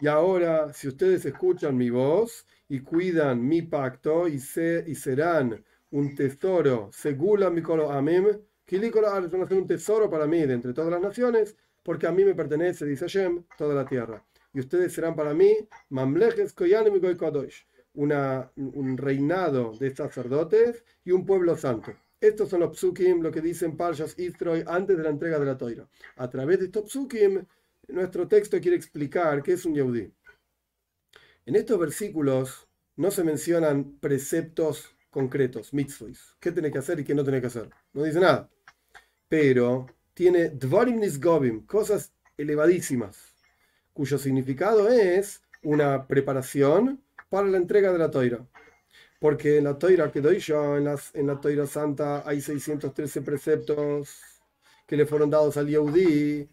Y 0.00 0.08
ahora, 0.08 0.72
si 0.72 0.88
ustedes 0.88 1.24
escuchan 1.24 1.76
mi 1.76 1.90
voz 1.90 2.44
y 2.68 2.80
cuidan 2.80 3.46
mi 3.46 3.62
pacto 3.62 4.26
y, 4.28 4.40
se, 4.40 4.84
y 4.86 4.94
serán 4.94 5.64
un 5.90 6.14
tesoro, 6.14 6.90
segula 6.92 7.50
mi 7.50 7.62
amim, 7.90 8.24
van 8.24 9.42
a 9.42 9.48
ser 9.48 9.58
un 9.58 9.66
tesoro 9.66 10.10
para 10.10 10.26
mí 10.26 10.44
de 10.44 10.54
entre 10.54 10.72
todas 10.72 10.90
las 10.90 11.00
naciones, 11.00 11.56
porque 11.88 12.06
a 12.06 12.12
mí 12.12 12.22
me 12.22 12.34
pertenece, 12.34 12.84
dice 12.84 13.06
Hashem, 13.06 13.44
toda 13.56 13.74
la 13.74 13.86
tierra. 13.86 14.22
Y 14.52 14.60
ustedes 14.60 14.92
serán 14.92 15.16
para 15.16 15.32
mí, 15.32 15.56
mamlejes 15.88 16.52
koyanim 16.52 17.00
una 17.94 18.52
un 18.56 18.98
reinado 18.98 19.72
de 19.72 19.96
sacerdotes 19.96 20.84
y 21.02 21.12
un 21.12 21.24
pueblo 21.24 21.56
santo. 21.56 21.94
Estos 22.20 22.50
son 22.50 22.60
los 22.60 22.76
psukim, 22.76 23.22
lo 23.22 23.30
que 23.30 23.40
dicen 23.40 23.74
Parshas 23.74 24.18
Istroy 24.18 24.64
antes 24.66 24.98
de 24.98 25.02
la 25.02 25.08
entrega 25.08 25.38
de 25.38 25.46
la 25.46 25.56
toira. 25.56 25.88
A 26.16 26.28
través 26.28 26.58
de 26.58 26.66
estos 26.66 26.90
psukim 26.90 27.46
nuestro 27.88 28.28
texto 28.28 28.60
quiere 28.60 28.76
explicar 28.76 29.42
qué 29.42 29.54
es 29.54 29.64
un 29.64 29.74
Yehudi. 29.74 30.12
En 31.46 31.56
estos 31.56 31.78
versículos 31.78 32.68
no 32.96 33.10
se 33.10 33.24
mencionan 33.24 33.96
preceptos 33.98 34.94
concretos, 35.08 35.72
mitzvahs, 35.72 36.36
qué 36.38 36.52
tiene 36.52 36.70
que 36.70 36.80
hacer 36.80 37.00
y 37.00 37.04
qué 37.04 37.14
no 37.14 37.22
tiene 37.22 37.40
que 37.40 37.46
hacer. 37.46 37.70
No 37.94 38.02
dice 38.02 38.20
nada. 38.20 38.50
Pero 39.30 39.86
tiene 40.18 40.48
dvarim 40.50 40.98
nisgobim, 40.98 41.64
cosas 41.64 42.12
elevadísimas, 42.36 43.16
cuyo 43.92 44.18
significado 44.18 44.88
es 44.88 45.40
una 45.62 46.08
preparación 46.08 47.00
para 47.28 47.46
la 47.46 47.56
entrega 47.56 47.92
de 47.92 47.98
la 47.98 48.10
toira. 48.10 48.44
Porque 49.20 49.58
en 49.58 49.64
la 49.64 49.78
toira 49.78 50.10
que 50.10 50.20
doy 50.20 50.40
yo, 50.40 50.76
en, 50.76 50.86
las, 50.86 51.14
en 51.14 51.28
la 51.28 51.40
toira 51.40 51.68
santa, 51.68 52.28
hay 52.28 52.40
613 52.40 53.22
preceptos 53.22 54.18
que 54.88 54.96
le 54.96 55.06
fueron 55.06 55.30
dados 55.30 55.56
al 55.56 55.68
Yehudi 55.68 56.48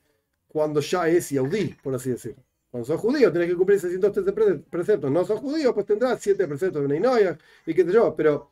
cuando 0.48 0.80
ya 0.80 1.08
es 1.10 1.32
yaudí, 1.32 1.76
por 1.82 1.96
así 1.96 2.12
decirlo. 2.12 2.44
Cuando 2.70 2.86
sos 2.86 3.00
judío 3.02 3.34
tenés 3.34 3.50
que 3.50 3.56
cumplir 3.56 3.80
613 3.80 4.60
preceptos. 4.70 5.10
No 5.10 5.26
sos 5.26 5.40
judío, 5.40 5.74
pues 5.74 5.88
tendrás 5.88 6.22
7 6.22 6.48
preceptos 6.48 6.84
de 6.84 6.88
Neinoia 6.88 7.36
y 7.66 7.74
qué 7.74 7.84
sé 7.84 7.92
yo. 7.92 8.16
Pero 8.16 8.52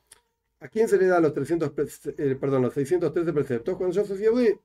¿a 0.59 0.67
quién 0.69 0.87
se 0.87 0.97
le 0.97 1.05
da 1.05 1.19
los, 1.19 1.35
300, 1.35 1.71
eh, 2.17 2.35
perdón, 2.41 2.63
los 2.63 2.73
613 2.73 3.31
preceptos? 3.31 3.77
Cuando 3.77 3.95
ya 3.95 4.03
sos 4.05 4.17
yaudí. 4.17 4.57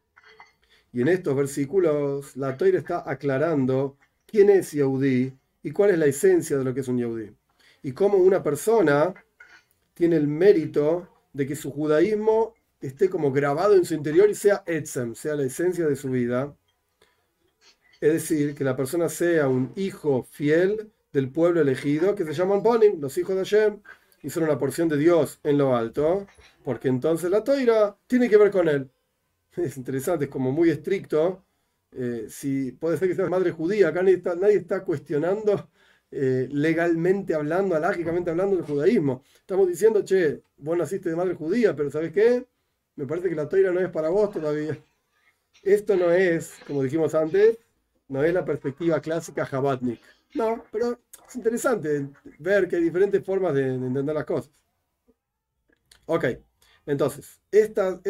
Y 0.93 1.03
en 1.03 1.09
estos 1.09 1.37
versículos 1.37 2.37
la 2.37 2.57
Toira 2.57 2.79
está 2.79 3.09
aclarando 3.09 3.97
quién 4.27 4.51
es 4.51 4.73
yaudí 4.73 5.33
y 5.63 5.71
cuál 5.71 5.91
es 5.91 5.99
la 5.99 6.07
esencia 6.07 6.59
de 6.59 6.65
lo 6.65 6.75
que 6.75 6.81
es 6.81 6.89
un 6.89 6.99
yaudí. 6.99 7.31
Y 7.83 7.93
cómo 7.93 8.19
una 8.19 8.43
persona 8.43 9.15
tiene 9.95 10.17
el 10.17 10.27
mérito 10.29 11.09
de 11.33 11.47
que 11.47 11.57
su 11.57 11.71
judaísmo 11.71 12.55
esté 12.81 13.11
como 13.11 13.33
grabado 13.33 13.77
en 13.77 13.85
su 13.85 13.95
interior 13.95 14.31
y 14.31 14.35
sea 14.35 14.63
etzem, 14.67 15.15
sea 15.15 15.35
la 15.35 15.45
esencia 15.45 15.87
de 15.87 15.97
su 15.97 16.11
vida 16.11 16.55
es 18.01 18.13
decir, 18.13 18.55
que 18.55 18.65
la 18.65 18.77
persona 18.77 19.09
sea 19.09 19.49
un 19.49 19.73
hijo 19.77 20.23
fiel 20.23 20.93
del 21.13 21.31
pueblo 21.31 21.61
elegido, 21.61 22.15
que 22.15 22.25
se 22.25 22.33
llaman 22.33 22.63
Bonim, 22.63 23.01
los 23.01 23.17
hijos 23.19 23.35
de 23.35 23.45
Hashem, 23.45 23.81
y 24.23 24.31
son 24.31 24.45
una 24.45 24.59
porción 24.59 24.89
de 24.89 24.97
Dios 24.97 25.41
en 25.43 25.59
lo 25.59 25.77
alto, 25.77 26.27
porque 26.65 26.89
entonces 26.89 27.31
la 27.31 27.43
toira 27.43 27.97
tiene 28.07 28.29
que 28.29 28.37
ver 28.37 28.51
con 28.51 28.69
él. 28.69 28.91
Es 29.65 29.77
interesante, 29.77 30.27
es 30.27 30.31
como 30.31 30.53
muy 30.53 30.71
estricto. 30.71 31.45
Eh, 31.93 32.27
si 32.29 32.73
puede 32.73 32.97
ser 32.99 33.09
que 33.09 33.15
seas 33.15 33.31
madre 33.31 33.51
judía, 33.51 33.89
acá 33.89 34.03
nadie 34.03 34.17
está, 34.17 34.35
nadie 34.35 34.57
está 34.57 34.85
cuestionando 34.85 35.71
eh, 36.11 36.49
legalmente 36.51 37.35
hablando, 37.35 37.75
alágicamente 37.75 38.31
hablando 38.31 38.57
del 38.57 38.65
judaísmo. 38.65 39.23
Estamos 39.41 39.69
diciendo, 39.69 40.05
che, 40.05 40.43
vos 40.59 40.77
naciste 40.77 41.11
de 41.11 41.17
madre 41.17 41.35
judía, 41.35 41.75
pero 41.75 41.91
¿sabes 41.91 42.13
qué? 42.13 42.47
Me 42.97 43.07
parece 43.07 43.29
que 43.29 43.35
la 43.35 43.49
toira 43.49 43.73
no 43.73 43.81
es 43.81 43.91
para 43.91 44.09
vos 44.11 44.31
todavía. 44.33 44.79
Esto 45.63 45.97
no 45.97 46.11
es, 46.13 46.53
como 46.67 46.83
dijimos 46.83 47.15
antes, 47.15 47.59
no 48.09 48.25
es 48.25 48.33
la 48.33 48.45
perspectiva 48.45 49.01
clásica 49.01 49.47
Jabatnik. 49.47 50.01
No, 50.35 50.65
pero 50.71 50.99
es 51.27 51.37
interesante 51.37 52.09
ver 52.39 52.69
que 52.69 52.77
hay 52.77 52.83
diferentes 52.83 53.25
formas 53.25 53.55
de, 53.55 53.75
entender 53.75 54.15
las 54.15 54.25
cosas. 54.25 54.51
Ok, 56.07 56.25
entonces, 56.89 57.43
estos 57.53 58.01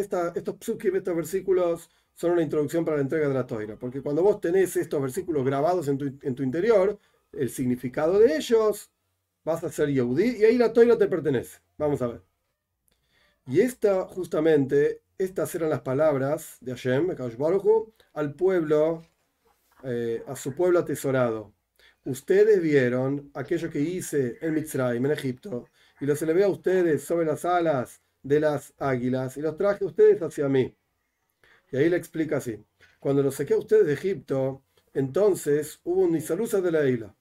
psukim, 0.61 0.95
estos 0.95 1.17
versículos, 1.17 1.91
son 2.15 2.33
una 2.33 2.43
introducción 2.43 2.85
para 2.85 2.99
la 2.99 3.03
entrega 3.03 3.27
de 3.27 3.35
la 3.35 3.45
toira, 3.45 3.77
porque 3.77 4.01
cuando 4.01 4.23
vos 4.23 4.41
tenés 4.41 4.77
estos 4.77 5.03
versículos 5.03 5.45
grabados 5.45 5.89
en 5.89 5.99
tu, 5.99 6.43
interior, 6.45 6.97
el 7.33 7.51
significado 7.51 8.21
de 8.21 8.37
ellos, 8.37 8.93
vas 9.45 9.65
a 9.65 9.73
ser 9.73 9.89
Yehudi 9.89 10.37
y 10.39 10.45
ahí 10.45 10.57
la 10.57 10.73
toira 10.73 10.97
te 10.97 11.09
pertenece. 11.09 11.59
Vamos 11.77 12.01
a 12.03 12.07
ver. 12.07 12.23
Y 13.49 13.61
esta, 13.63 14.05
justamente, 14.07 15.03
estas 15.19 15.53
eran 15.57 15.71
las 15.71 15.81
palabras 15.81 16.59
de 16.61 16.71
Hashem, 16.71 17.17
al 18.13 18.35
pueblo 18.35 19.03
eh, 19.83 20.23
a 20.29 20.37
su 20.37 20.55
pueblo 20.55 20.79
atesorado. 20.79 21.53
Ustedes 22.05 22.63
vieron 22.63 23.33
aquello 23.35 23.71
que 23.71 23.81
hice 23.81 24.39
en 24.41 24.55
Mitzrayim, 24.55 25.05
en 25.05 25.13
Egipto, 25.13 25.67
y 26.01 26.07
los 26.07 26.23
elevé 26.23 26.45
a 26.45 26.49
ustedes 26.49 27.03
sobre 27.03 27.27
las 27.27 27.45
alas 27.45 28.03
de 28.23 28.41
las 28.41 28.75
águilas 28.79 29.37
y 29.37 29.43
los 29.43 29.57
traje 29.57 29.85
a 29.85 29.89
ustedes 29.89 30.21
hacia 30.23 30.49
mí. 30.49 30.77
Y 31.71 31.77
ahí 31.77 31.89
le 31.89 31.97
explica 31.97 32.39
así. 32.39 32.65
Cuando 32.99 33.23
los 33.23 33.35
saqué 33.35 33.55
a 33.55 33.59
ustedes 33.59 33.87
de 33.87 33.93
Egipto, 33.93 34.63
entonces 34.95 35.81
hubo 35.85 36.03
un 36.03 36.17
isalusa 36.17 36.61
de 36.61 36.73
la 36.73 36.87
isla, 36.87 37.15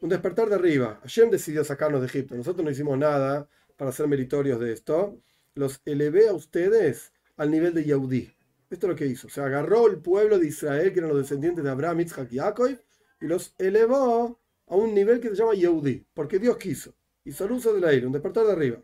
un 0.00 0.08
despertar 0.08 0.48
de 0.48 0.56
arriba. 0.56 1.00
Hashem 1.02 1.30
decidió 1.30 1.64
sacarnos 1.64 2.00
de 2.00 2.06
Egipto. 2.06 2.34
Nosotros 2.34 2.64
no 2.64 2.70
hicimos 2.70 2.98
nada 2.98 3.48
para 3.76 3.92
ser 3.92 4.06
meritorios 4.06 4.60
de 4.60 4.72
esto. 4.72 5.20
Los 5.54 5.80
elevé 5.84 6.28
a 6.28 6.34
ustedes 6.34 7.12
al 7.36 7.50
nivel 7.50 7.74
de 7.74 7.84
Yaudí. 7.84 8.30
Esto 8.70 8.86
es 8.86 8.90
lo 8.90 8.96
que 8.96 9.06
hizo. 9.06 9.28
Se 9.28 9.40
agarró 9.40 9.86
el 9.86 9.98
pueblo 9.98 10.38
de 10.38 10.48
Israel, 10.48 10.92
que 10.92 10.98
eran 10.98 11.10
los 11.10 11.18
descendientes 11.18 11.64
de 11.64 11.70
Abraham, 11.70 12.00
Isaac 12.00 12.28
y 12.30 12.38
Jacob, 12.38 12.76
y 13.20 13.26
los 13.26 13.54
elevó 13.58 14.40
a 14.66 14.76
un 14.76 14.94
nivel 14.94 15.20
que 15.20 15.28
se 15.30 15.36
llama 15.36 15.54
Yehudi, 15.54 16.06
porque 16.12 16.38
Dios 16.38 16.56
quiso. 16.56 16.94
Y 17.24 17.30
uso 17.30 17.72
del 17.72 17.84
aire, 17.84 18.06
un 18.06 18.12
despertar 18.12 18.46
de 18.46 18.52
arriba. 18.52 18.78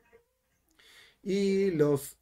Y 1.23 1.71
los, 1.73 2.19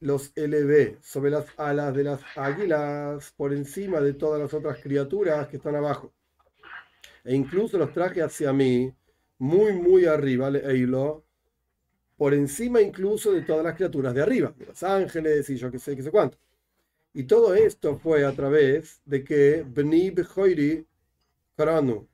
los 0.00 0.32
elevé 0.36 0.98
sobre 1.02 1.30
las 1.30 1.46
alas 1.56 1.94
de 1.94 2.04
las 2.04 2.20
águilas, 2.36 3.32
por 3.36 3.52
encima 3.52 4.00
de 4.00 4.14
todas 4.14 4.40
las 4.40 4.54
otras 4.54 4.78
criaturas 4.82 5.48
que 5.48 5.56
están 5.56 5.76
abajo. 5.76 6.12
E 7.24 7.34
incluso 7.34 7.78
los 7.78 7.92
traje 7.92 8.22
hacia 8.22 8.52
mí, 8.52 8.92
muy, 9.38 9.72
muy 9.72 10.06
arriba, 10.06 10.48
Eilo, 10.48 11.24
por 12.16 12.34
encima 12.34 12.80
incluso 12.80 13.32
de 13.32 13.42
todas 13.42 13.64
las 13.64 13.74
criaturas 13.74 14.14
de 14.14 14.22
arriba, 14.22 14.54
de 14.56 14.66
los 14.66 14.82
ángeles 14.82 15.48
y 15.50 15.56
yo 15.56 15.70
qué 15.70 15.78
sé, 15.78 15.94
qué 15.96 16.02
sé 16.02 16.10
cuánto. 16.10 16.38
Y 17.12 17.24
todo 17.24 17.54
esto 17.54 17.98
fue 17.98 18.24
a 18.24 18.32
través 18.32 19.00
de 19.04 19.24
que 19.24 19.62
Bni 19.62 20.10
Behoiri 20.10 20.86
Karanu, 21.56 22.08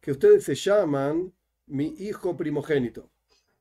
que 0.00 0.12
ustedes 0.12 0.44
se 0.44 0.54
llaman 0.54 1.32
mi 1.66 1.94
hijo 1.98 2.36
primogénito. 2.36 3.09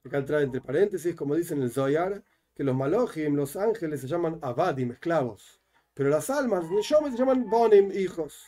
Acá 0.05 0.23
trae 0.23 0.43
entre 0.43 0.61
paréntesis, 0.61 1.15
como 1.15 1.35
dicen 1.35 1.57
en 1.57 1.65
el 1.65 1.71
Zoyar, 1.71 2.23
que 2.55 2.63
los 2.63 2.75
Malojim, 2.75 3.35
los 3.35 3.55
ángeles, 3.55 4.01
se 4.01 4.07
llaman 4.07 4.39
Abadim, 4.41 4.91
esclavos. 4.91 5.61
Pero 5.93 6.09
las 6.09 6.29
almas, 6.29 6.65
yo 6.69 6.99
se 7.09 7.17
llaman 7.17 7.49
Bonim, 7.49 7.91
hijos. 7.91 8.45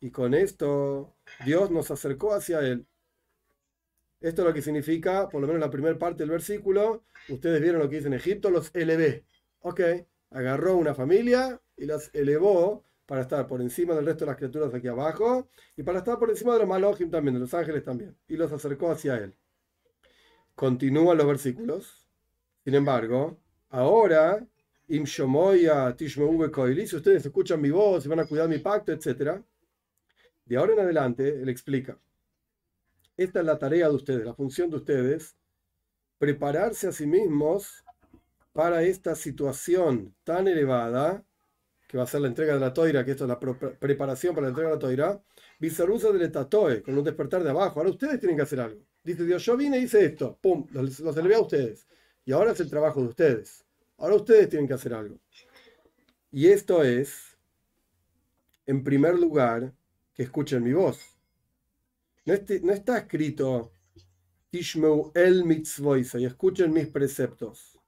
Y 0.00 0.10
con 0.10 0.34
esto 0.34 1.14
Dios 1.44 1.70
nos 1.70 1.90
acercó 1.90 2.32
hacia 2.34 2.60
Él. 2.60 2.86
Esto 4.20 4.42
es 4.42 4.48
lo 4.48 4.54
que 4.54 4.62
significa, 4.62 5.28
por 5.28 5.40
lo 5.40 5.46
menos 5.46 5.60
la 5.60 5.70
primera 5.70 5.98
parte 5.98 6.24
del 6.24 6.30
versículo, 6.30 7.04
ustedes 7.28 7.60
vieron 7.62 7.80
lo 7.80 7.88
que 7.88 7.96
dice 7.96 8.08
en 8.08 8.14
Egipto, 8.14 8.50
los 8.50 8.70
elevé. 8.74 9.24
Ok, 9.60 9.80
agarró 10.30 10.76
una 10.76 10.94
familia 10.94 11.60
y 11.76 11.86
los 11.86 12.10
elevó 12.12 12.84
para 13.06 13.22
estar 13.22 13.46
por 13.46 13.60
encima 13.62 13.94
del 13.94 14.06
resto 14.06 14.24
de 14.24 14.30
las 14.30 14.36
criaturas 14.36 14.74
aquí 14.74 14.88
abajo 14.88 15.48
y 15.76 15.82
para 15.82 15.98
estar 15.98 16.18
por 16.18 16.30
encima 16.30 16.52
de 16.52 16.60
los 16.60 16.68
malojim 16.68 17.10
también, 17.10 17.34
de 17.34 17.40
los 17.40 17.54
ángeles 17.54 17.82
también, 17.82 18.16
y 18.28 18.36
los 18.36 18.52
acercó 18.52 18.90
hacia 18.90 19.16
él. 19.16 19.34
Continúan 20.60 21.16
los 21.16 21.26
versículos. 21.26 22.06
Sin 22.62 22.74
embargo, 22.74 23.38
ahora, 23.70 24.46
si 24.86 25.00
ustedes 26.96 27.24
escuchan 27.24 27.62
mi 27.62 27.70
voz 27.70 28.04
y 28.04 28.08
van 28.10 28.20
a 28.20 28.26
cuidar 28.26 28.46
mi 28.46 28.58
pacto, 28.58 28.92
etc. 28.92 29.40
De 30.44 30.56
ahora 30.58 30.74
en 30.74 30.80
adelante, 30.80 31.40
él 31.40 31.48
explica. 31.48 31.98
Esta 33.16 33.40
es 33.40 33.46
la 33.46 33.58
tarea 33.58 33.88
de 33.88 33.94
ustedes, 33.94 34.26
la 34.26 34.34
función 34.34 34.68
de 34.68 34.76
ustedes, 34.76 35.34
prepararse 36.18 36.88
a 36.88 36.92
sí 36.92 37.06
mismos 37.06 37.82
para 38.52 38.82
esta 38.82 39.14
situación 39.14 40.14
tan 40.24 40.46
elevada, 40.46 41.24
que 41.90 41.98
va 41.98 42.04
a 42.04 42.06
ser 42.06 42.20
la 42.20 42.28
entrega 42.28 42.54
de 42.54 42.60
la 42.60 42.72
toira, 42.72 43.04
que 43.04 43.10
esto 43.10 43.24
es 43.24 43.28
la 43.28 43.40
preparación 43.40 44.32
para 44.32 44.46
la 44.46 44.50
entrega 44.50 44.68
de 44.68 44.76
la 44.76 44.78
toira, 44.78 45.20
Bizarusa 45.58 46.12
del 46.12 46.30
Tatoe, 46.30 46.82
con 46.82 46.96
un 46.96 47.02
despertar 47.02 47.42
de 47.42 47.50
abajo. 47.50 47.80
Ahora 47.80 47.90
ustedes 47.90 48.20
tienen 48.20 48.36
que 48.36 48.44
hacer 48.44 48.60
algo. 48.60 48.80
Dice 49.02 49.24
Dios, 49.24 49.44
yo 49.44 49.56
vine 49.56 49.80
y 49.80 49.82
hice 49.84 50.04
esto, 50.04 50.38
pum, 50.40 50.68
los, 50.70 51.00
los 51.00 51.16
elevé 51.16 51.34
a 51.34 51.40
ustedes. 51.40 51.88
Y 52.24 52.30
ahora 52.30 52.52
es 52.52 52.60
el 52.60 52.70
trabajo 52.70 53.00
de 53.00 53.08
ustedes. 53.08 53.64
Ahora 53.98 54.14
ustedes 54.14 54.48
tienen 54.48 54.68
que 54.68 54.74
hacer 54.74 54.94
algo. 54.94 55.18
Y 56.30 56.46
esto 56.46 56.84
es, 56.84 57.36
en 58.66 58.84
primer 58.84 59.18
lugar, 59.18 59.74
que 60.14 60.22
escuchen 60.22 60.62
mi 60.62 60.72
voz. 60.72 61.00
No, 62.24 62.34
está 62.34 62.98
escrito 62.98 63.72
Tishmeu 64.50 65.10
el 65.12 65.44
mitzvoisa 65.44 66.20
y 66.20 66.26
escuchen 66.26 66.72
mis 66.72 66.86
preceptos. 66.86 67.79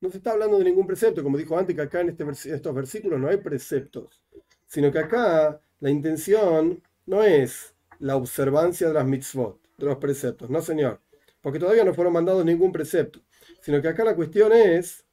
No 0.00 0.10
se 0.10 0.16
está 0.16 0.32
hablando 0.32 0.58
de 0.58 0.64
ningún 0.64 0.86
precepto, 0.86 1.22
como 1.22 1.36
dijo 1.36 1.58
antes, 1.58 1.76
que 1.76 1.82
acá 1.82 2.00
en, 2.00 2.08
este, 2.08 2.54
estos 2.54 2.74
versículos 2.74 3.20
no 3.20 3.28
hay 3.28 3.36
preceptos, 3.36 4.22
sino 4.66 4.90
que 4.90 4.98
acá 4.98 5.60
la 5.80 5.90
intención 5.90 6.82
no 7.06 7.22
es 7.22 7.74
la 7.98 8.16
observancia 8.16 8.88
de 8.88 8.94
las 8.94 9.06
mitzvot, 9.06 9.60
de 9.76 9.86
los 9.86 9.98
preceptos, 9.98 10.48
no 10.48 10.62
señor, 10.62 11.00
porque 11.42 11.58
todavía 11.58 11.84
no 11.84 11.92
fueron 11.92 12.14
mandados 12.14 12.44
ningún 12.44 12.72
precepto, 12.72 13.20
sino 13.60 13.82
que 13.82 13.88
acá 13.88 14.04
la 14.04 14.16
cuestión 14.16 14.52
es 14.52 15.04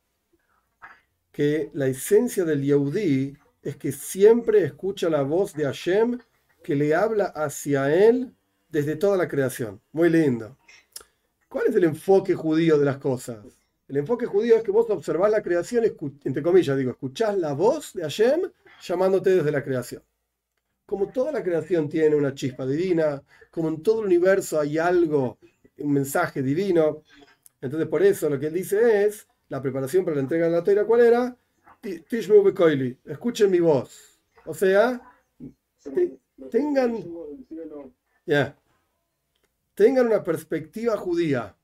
que 1.32 1.70
la 1.74 1.88
esencia 1.88 2.46
del 2.46 2.64
Yehudi 2.64 3.38
es 3.62 3.76
que 3.76 3.92
siempre 3.92 4.64
escucha 4.64 5.10
la 5.10 5.22
voz 5.24 5.54
de 5.54 5.66
Hashem 5.66 6.20
que 6.64 6.76
le 6.76 6.96
habla 6.96 7.26
hacia 7.26 7.94
él 7.94 8.34
desde 8.70 8.96
toda 8.96 9.18
la 9.18 9.28
creación. 9.28 9.82
Muy 9.92 10.10
lindo. 10.10 10.58
¿Cuál 11.50 11.68
es 11.68 11.76
el 11.76 11.84
enfoque 11.84 12.34
judío 12.34 12.78
de 12.78 12.86
las 12.86 12.98
cosas? 12.98 13.57
El 13.88 13.98
enfoque 13.98 14.26
judío 14.26 14.58
es 14.58 14.64
que 14.64 14.72
vos 14.72 14.90
observás 14.90 15.32
la 15.32 15.42
creación, 15.42 15.86
entre 16.26 16.44
comillas, 16.44 16.78
digo, 16.78 16.92
escuchás 16.92 17.38
la 17.38 17.54
voz 17.54 17.94
de 17.94 18.02
Hashem 18.02 18.42
llamándote 18.82 19.36
desde 19.36 19.52
la 19.52 19.64
creación. 19.64 20.04
Como 20.86 21.10
toda 21.10 21.32
la 21.32 21.44
creación 21.44 21.88
tiene 21.90 22.16
una 22.16 22.34
chispa 22.34 22.66
divina, 22.66 23.24
como 23.50 23.70
en 23.70 23.82
todo 23.82 24.02
el 24.02 24.08
universo 24.08 24.60
hay 24.60 24.78
algo, 24.78 25.38
un 25.78 25.94
mensaje 25.94 26.42
divino, 26.42 27.04
entonces 27.62 27.88
por 27.88 28.04
eso 28.04 28.30
lo 28.30 28.40
que 28.40 28.48
él 28.48 28.54
dice 28.54 29.06
es, 29.06 29.28
la 29.50 29.62
preparación 29.62 30.04
para 30.04 30.16
la 30.16 30.22
entrega 30.22 30.46
de 30.46 30.52
la 30.52 30.64
toira, 30.64 30.86
¿cuál 30.86 31.02
era? 31.02 31.38
Tishmu 31.82 32.54
escuchen 33.06 33.52
mi 33.52 33.60
voz. 33.60 34.20
O 34.46 34.54
sea, 34.54 35.02
tengan. 36.50 37.06
Tengan 39.76 40.08
una 40.08 40.24
perspectiva 40.24 40.98
judía. 40.98 41.56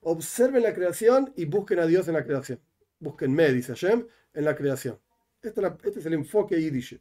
Observen 0.00 0.62
la 0.62 0.74
creación 0.74 1.32
y 1.36 1.44
busquen 1.44 1.80
a 1.80 1.86
Dios 1.86 2.08
en 2.08 2.14
la 2.14 2.24
creación. 2.24 2.60
Búsquenme, 3.00 3.52
dice 3.52 3.74
Hashem, 3.74 4.06
en 4.34 4.44
la 4.44 4.54
creación. 4.54 4.98
Este, 5.42 5.60
es 5.98 6.06
el 6.06 6.14
enfoque 6.14 6.60
yiddish. 6.60 7.00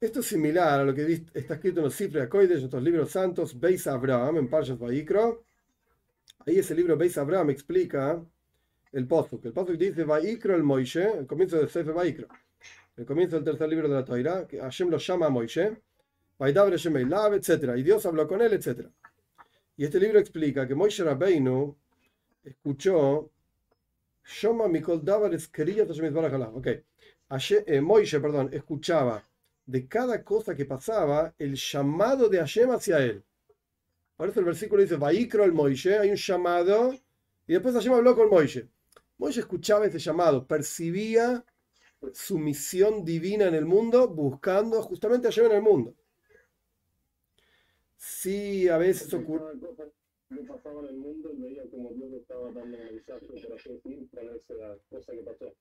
Esto 0.00 0.20
es 0.20 0.26
similar 0.26 0.80
a 0.80 0.84
lo 0.84 0.94
que 0.94 1.24
está 1.32 1.54
escrito 1.54 1.80
en 1.80 1.84
los 1.84 1.94
Sifre 1.94 2.22
Akoides, 2.22 2.58
en 2.58 2.64
estos 2.64 2.82
libros 2.82 3.10
santos, 3.10 3.58
Beis 3.58 3.86
Abraham, 3.86 4.38
en 4.38 4.48
Parshas 4.48 4.78
Vaikro. 4.78 5.44
Ahí 6.46 6.58
ese 6.58 6.74
libro 6.74 6.96
Beis 6.96 7.16
Abraham 7.16 7.50
explica 7.50 8.22
el 8.92 9.06
pozo. 9.06 9.40
El 9.42 9.52
pozo 9.52 9.72
dice 9.72 10.04
Vaikro 10.04 10.54
el 10.54 10.62
Moishe, 10.62 11.18
el 11.18 11.26
comienzo 11.26 11.56
del 11.56 11.68
Sefer 11.68 11.94
Vaikro. 11.94 12.28
El 12.96 13.06
comienzo 13.06 13.36
del 13.36 13.44
tercer 13.44 13.68
libro 13.68 13.88
de 13.88 13.94
la 13.94 14.04
Torah, 14.04 14.46
que 14.46 14.60
Hashem 14.60 14.90
lo 14.90 14.98
llama 14.98 15.26
a 15.26 15.30
Moishe 15.30 15.80
etc. 16.40 17.76
Y 17.76 17.82
Dios 17.82 18.06
habló 18.06 18.26
con 18.26 18.40
él, 18.42 18.52
etc. 18.52 18.88
Y 19.76 19.84
este 19.84 19.98
libro 19.98 20.18
explica 20.18 20.66
que 20.66 20.74
Moishe 20.74 21.02
Rabbeinu 21.02 21.76
escuchó 22.44 23.30
Shoma 24.24 24.68
Mikol 24.68 25.02
Ok. 26.54 26.66
Eh, 27.66 27.80
Moishe, 27.80 28.20
perdón, 28.20 28.50
escuchaba 28.52 29.22
de 29.66 29.88
cada 29.88 30.22
cosa 30.22 30.54
que 30.54 30.64
pasaba 30.64 31.34
el 31.38 31.54
llamado 31.56 32.28
de 32.28 32.38
Hashem 32.38 32.70
hacia 32.70 32.98
él. 32.98 33.24
Por 34.16 34.28
eso 34.28 34.40
el 34.40 34.46
versículo 34.46 34.82
dice, 34.82 34.96
Vaikro 34.96 35.42
el 35.44 35.52
Moishe, 35.52 35.98
hay 35.98 36.10
un 36.10 36.16
llamado, 36.16 36.92
y 37.46 37.52
después 37.52 37.74
Hashem 37.74 37.94
habló 37.94 38.14
con 38.14 38.30
Moishe. 38.30 38.68
Moishe 39.18 39.40
escuchaba 39.40 39.86
ese 39.86 39.98
llamado, 39.98 40.46
percibía 40.46 41.44
su 42.12 42.38
misión 42.38 43.04
divina 43.04 43.46
en 43.46 43.54
el 43.54 43.64
mundo, 43.64 44.06
buscando 44.08 44.82
justamente 44.82 45.26
a 45.26 45.30
Hashem 45.30 45.46
en 45.46 45.52
el 45.52 45.62
mundo. 45.62 45.94
Sí, 48.06 48.68
a 48.68 48.76
veces 48.76 49.12
ocurre. 49.14 49.54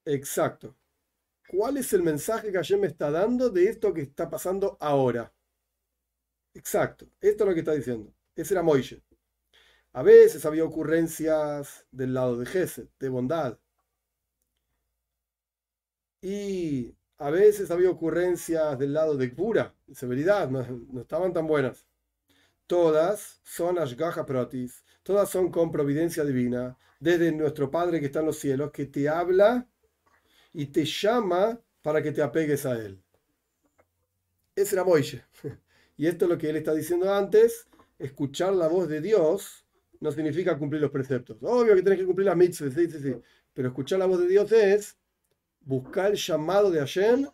Exacto. 0.04 0.76
¿Cuál 1.48 1.78
es 1.78 1.94
el 1.94 2.04
mensaje 2.04 2.52
que 2.52 2.58
Hashem 2.58 2.82
me 2.82 2.88
está 2.88 3.12
dando 3.12 3.50
de 3.50 3.70
esto 3.70 3.94
que 3.94 4.02
está 4.02 4.30
pasando 4.30 4.78
ahora? 4.82 5.34
Exacto. 6.54 7.08
Esto 7.22 7.46
es 7.46 7.48
lo 7.48 7.54
que 7.54 7.62
está 7.62 7.74
diciendo. 7.74 8.14
Ese 8.36 8.54
era 8.54 8.62
Moishe. 8.62 9.02
A 9.94 10.04
veces 10.04 10.46
había 10.46 10.66
ocurrencias 10.66 11.88
del 11.92 12.14
lado 12.14 12.38
de 12.38 12.46
Gesed, 12.46 12.90
de 13.00 13.08
bondad. 13.08 13.58
Y 16.22 16.94
a 17.20 17.30
veces 17.30 17.72
había 17.72 17.90
ocurrencias 17.90 18.78
del 18.78 18.94
lado 18.94 19.16
de 19.16 19.30
Gvura, 19.30 19.74
de 19.88 19.96
severidad, 19.96 20.50
no 20.50 21.00
estaban 21.00 21.32
tan 21.32 21.48
buenas 21.48 21.88
todas 22.68 23.42
son 23.44 23.78
Ashgaha 23.78 24.26
Protis, 24.26 24.84
todas 25.04 25.30
son 25.30 25.52
con 25.52 25.72
providencia 25.72 26.24
divina, 26.24 26.78
desde 27.00 27.32
nuestro 27.32 27.70
Padre 27.70 28.00
que 28.00 28.08
está 28.08 28.20
en 28.20 28.28
los 28.28 28.40
cielos, 28.40 28.72
que 28.72 28.86
te 28.86 29.10
habla 29.10 29.68
y 30.54 30.68
te 30.68 30.86
llama 30.86 31.60
para 31.82 32.02
que 32.02 32.12
te 32.12 32.22
apegues 32.22 32.66
a 32.66 32.74
Él. 32.74 33.02
Ese 34.56 34.76
era 34.76 34.84
Moishe. 34.84 35.24
Y 35.98 36.08
esto 36.08 36.26
es 36.26 36.30
lo 36.30 36.38
que 36.38 36.50
él 36.50 36.56
está 36.56 36.74
diciendo 36.74 37.14
antes, 37.14 37.68
escuchar 38.00 38.54
la 38.54 38.68
voz 38.68 38.88
de 38.88 39.00
Dios 39.02 39.66
no 40.00 40.12
significa 40.12 40.58
cumplir 40.58 40.82
los 40.82 40.92
preceptos. 40.92 41.38
Obvio 41.42 41.76
que 41.76 41.82
tenés 41.82 42.00
que 42.00 42.06
cumplir 42.06 42.26
las 42.26 42.36
mitzvahs, 42.36 42.74
sí, 42.74 42.90
sí, 42.90 43.00
sí. 43.00 43.16
Pero 43.54 43.70
escuchar 43.70 44.00
la 44.00 44.06
voz 44.06 44.20
de 44.20 44.28
Dios 44.28 44.52
es 44.52 44.98
buscar 45.62 46.12
el 46.12 46.18
llamado 46.18 46.72
de 46.72 46.80
Hashem. 46.80 47.28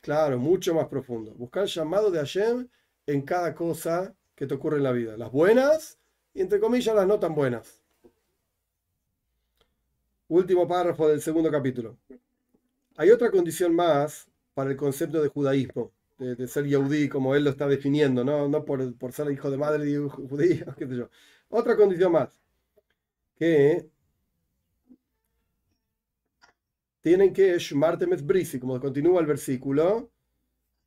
Claro, 0.00 0.38
mucho 0.38 0.74
más 0.74 0.88
profundo. 0.88 1.34
Buscar 1.34 1.64
el 1.64 1.68
llamado 1.68 2.10
de 2.10 2.18
Hashem 2.18 2.68
en 3.06 3.22
cada 3.22 3.54
cosa 3.54 4.14
que 4.38 4.46
te 4.46 4.54
ocurre 4.54 4.76
en 4.76 4.84
la 4.84 4.92
vida. 4.92 5.16
Las 5.16 5.32
buenas 5.32 5.98
y 6.32 6.40
entre 6.42 6.60
comillas 6.60 6.94
las 6.94 7.08
no 7.08 7.18
tan 7.18 7.34
buenas. 7.34 7.82
Último 10.28 10.68
párrafo 10.68 11.08
del 11.08 11.20
segundo 11.20 11.50
capítulo. 11.50 11.98
Hay 12.96 13.10
otra 13.10 13.32
condición 13.32 13.74
más 13.74 14.28
para 14.54 14.70
el 14.70 14.76
concepto 14.76 15.20
de 15.20 15.28
judaísmo, 15.28 15.90
de, 16.18 16.46
ser 16.46 16.66
yaudí, 16.66 17.08
como 17.08 17.34
él 17.34 17.42
lo 17.42 17.50
está 17.50 17.66
definiendo, 17.66 18.24
no, 18.24 18.48
no 18.48 18.64
por, 18.64 18.96
por, 18.96 19.12
ser 19.12 19.28
hijo 19.32 19.50
de 19.50 19.56
madre 19.56 19.84
de 19.84 20.08
judío, 20.08 20.66
qué 20.78 20.86
sé 20.86 20.96
yo. 20.96 21.10
Otra 21.48 21.76
condición 21.76 22.12
más, 22.12 22.40
que 23.36 23.88
tienen 27.00 27.32
que 27.32 27.58
Shmartemes 27.58 28.24
Brisi, 28.24 28.60
como 28.60 28.78
continúa 28.80 29.20
el 29.20 29.26
versículo, 29.26 30.10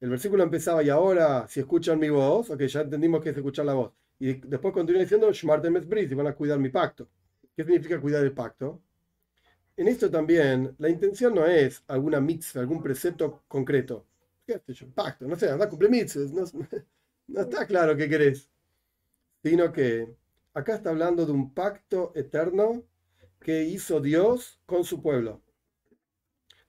el 0.02 0.10
versículo 0.10 0.44
empezaba 0.44 0.82
y 0.84 0.90
ahora, 0.90 1.48
si 1.48 1.60
escuchan 1.60 2.00
mi 2.00 2.10
voz, 2.10 2.50
ok, 2.50 2.64
ya 2.64 2.82
entendimos 2.82 3.22
que 3.22 3.30
es 3.30 3.38
escuchar 3.38 3.66
la 3.66 3.76
voz. 3.76 3.94
Y 4.20 4.34
después 4.34 4.74
continúa 4.74 5.02
diciendo, 5.02 5.32
y 5.32 6.16
van 6.16 6.28
a 6.28 6.34
cuidar 6.34 6.60
mi 6.60 6.70
pacto. 6.70 7.08
¿Qué 7.56 7.64
significa 7.64 8.02
cuidar 8.02 8.24
el 8.24 8.34
pacto? 8.34 8.82
En 9.78 9.88
esto 9.88 10.10
también, 10.10 10.76
la 10.80 10.90
intención 10.90 11.36
no 11.36 11.46
es 11.46 11.84
alguna 11.88 12.20
mitzvah, 12.20 12.62
algún 12.62 12.82
precepto 12.82 13.44
concreto. 13.48 14.06
¿Qué 14.46 14.60
es? 14.68 14.86
Pacto, 14.94 15.28
no 15.28 15.36
sé, 15.36 15.50
anda 15.50 15.66
a 15.66 15.70
cumplir. 15.70 15.92
No, 16.34 16.46
no 17.28 17.42
está 17.42 17.68
claro 17.68 17.96
qué 17.96 18.10
querés. 18.10 18.50
Sino 19.44 19.72
que 19.72 20.16
acá 20.56 20.76
está 20.76 20.90
hablando 20.90 21.28
de 21.28 21.32
un 21.32 21.54
pacto 21.54 22.12
eterno 22.16 22.84
que 23.40 23.64
hizo 23.66 24.02
Dios 24.02 24.60
con 24.66 24.84
su 24.84 25.02
pueblo 25.02 25.42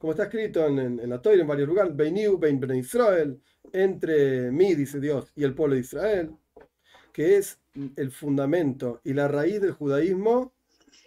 como 0.02 0.14
está 0.14 0.24
escrito 0.24 0.66
en, 0.66 1.08
la 1.08 1.22
Torah 1.22 1.36
en 1.36 1.46
varios 1.46 1.68
lugares, 1.68 1.94
Israel, 2.74 3.40
entre 3.72 4.50
mí, 4.50 4.74
dice 4.74 4.98
Dios, 4.98 5.30
y 5.36 5.44
el 5.44 5.54
pueblo 5.54 5.76
de 5.76 5.82
Israel, 5.82 6.36
que 7.12 7.36
es 7.36 7.60
el 7.94 8.10
fundamento 8.10 9.00
y 9.04 9.12
la 9.12 9.28
raíz 9.28 9.60
del 9.60 9.70
judaísmo 9.70 10.54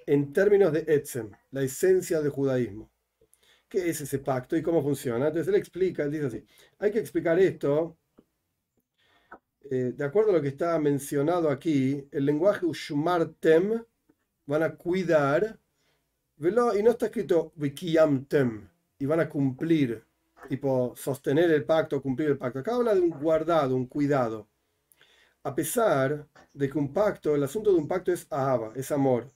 en 0.05 0.31
términos 0.31 0.71
de 0.71 0.85
Etzem, 0.87 1.29
la 1.51 1.63
esencia 1.63 2.21
del 2.21 2.31
judaísmo. 2.31 2.89
¿Qué 3.67 3.89
es 3.89 3.99
ese 3.99 4.19
pacto 4.19 4.55
y 4.55 4.61
cómo 4.61 4.81
funciona? 4.81 5.27
Entonces 5.27 5.49
él 5.49 5.59
explica, 5.59 6.03
él 6.03 6.11
dice 6.11 6.27
así, 6.27 6.45
hay 6.79 6.91
que 6.91 6.99
explicar 6.99 7.37
esto, 7.37 7.97
eh, 9.69 9.91
de 9.93 10.05
acuerdo 10.05 10.29
a 10.29 10.35
lo 10.35 10.41
que 10.41 10.47
está 10.47 10.79
mencionado 10.79 11.49
aquí, 11.49 12.07
el 12.11 12.25
lenguaje 12.25 12.65
Ushumartem 12.65 13.83
van 14.45 14.63
a 14.63 14.73
cuidar, 14.77 15.59
y 16.37 16.45
no 16.81 16.91
está 16.91 17.07
escrito 17.07 17.51
Wikiyamtem, 17.57 18.69
y 18.99 19.05
van 19.05 19.19
a 19.19 19.29
cumplir, 19.29 20.03
tipo 20.49 20.93
sostener 20.95 21.51
el 21.51 21.65
pacto, 21.65 22.01
cumplir 22.01 22.29
el 22.29 22.37
pacto. 22.37 22.59
Acá 22.59 22.75
habla 22.75 22.93
de 22.93 23.01
un 23.01 23.09
guardado, 23.09 23.75
un 23.75 23.87
cuidado. 23.87 24.47
A 25.43 25.53
pesar 25.53 26.27
de 26.53 26.69
que 26.69 26.77
un 26.77 26.91
pacto, 26.93 27.35
el 27.35 27.43
asunto 27.43 27.71
de 27.71 27.77
un 27.77 27.87
pacto 27.87 28.11
es 28.11 28.27
ahaba, 28.31 28.73
es 28.75 28.91
amor. 28.91 29.31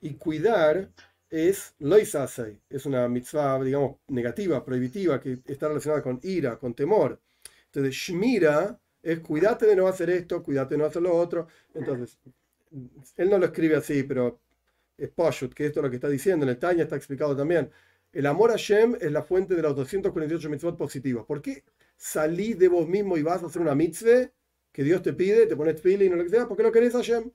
Y 0.00 0.14
cuidar 0.14 0.90
es 1.30 1.74
loisasei, 1.78 2.60
es 2.68 2.86
una 2.86 3.08
mitzvah, 3.08 3.62
digamos, 3.62 3.96
negativa, 4.08 4.64
prohibitiva, 4.64 5.20
que 5.20 5.40
está 5.46 5.68
relacionada 5.68 6.02
con 6.02 6.20
ira, 6.22 6.58
con 6.58 6.74
temor. 6.74 7.20
Entonces, 7.66 7.94
shmira 7.94 8.78
es 9.02 9.20
cuídate 9.20 9.66
de 9.66 9.76
no 9.76 9.86
hacer 9.86 10.10
esto, 10.10 10.42
cuídate 10.42 10.74
de 10.74 10.78
no 10.78 10.86
hacer 10.86 11.02
lo 11.02 11.14
otro. 11.14 11.46
Entonces, 11.74 12.18
él 13.16 13.30
no 13.30 13.38
lo 13.38 13.46
escribe 13.46 13.76
así, 13.76 14.02
pero 14.02 14.40
es 14.96 15.10
Poshut, 15.10 15.52
que 15.54 15.66
esto 15.66 15.80
es 15.80 15.84
lo 15.84 15.90
que 15.90 15.96
está 15.96 16.08
diciendo. 16.08 16.44
En 16.44 16.50
el 16.50 16.58
Tanya 16.58 16.84
está 16.84 16.96
explicado 16.96 17.36
también. 17.36 17.70
El 18.16 18.24
amor 18.24 18.50
a 18.50 18.56
Shem 18.56 18.96
es 18.98 19.12
la 19.12 19.22
fuente 19.22 19.54
de 19.54 19.60
los 19.60 19.76
248 19.76 20.48
mitzvot 20.48 20.78
positivos. 20.78 21.26
¿Por 21.26 21.42
qué 21.42 21.64
salís 21.98 22.58
de 22.58 22.68
vos 22.68 22.88
mismo 22.88 23.18
y 23.18 23.22
vas 23.22 23.42
a 23.42 23.46
hacer 23.46 23.60
una 23.60 23.74
mitzvah 23.74 24.32
que 24.72 24.82
Dios 24.82 25.02
te 25.02 25.12
pide, 25.12 25.44
te 25.44 25.54
pones 25.54 25.78
feeling 25.82 26.12
o 26.12 26.16
lo 26.16 26.24
que 26.24 26.30
sea? 26.30 26.48
¿Por 26.48 26.56
qué 26.56 26.62
no 26.62 26.72
querés 26.72 26.94
a 26.94 27.02
Shem? 27.02 27.30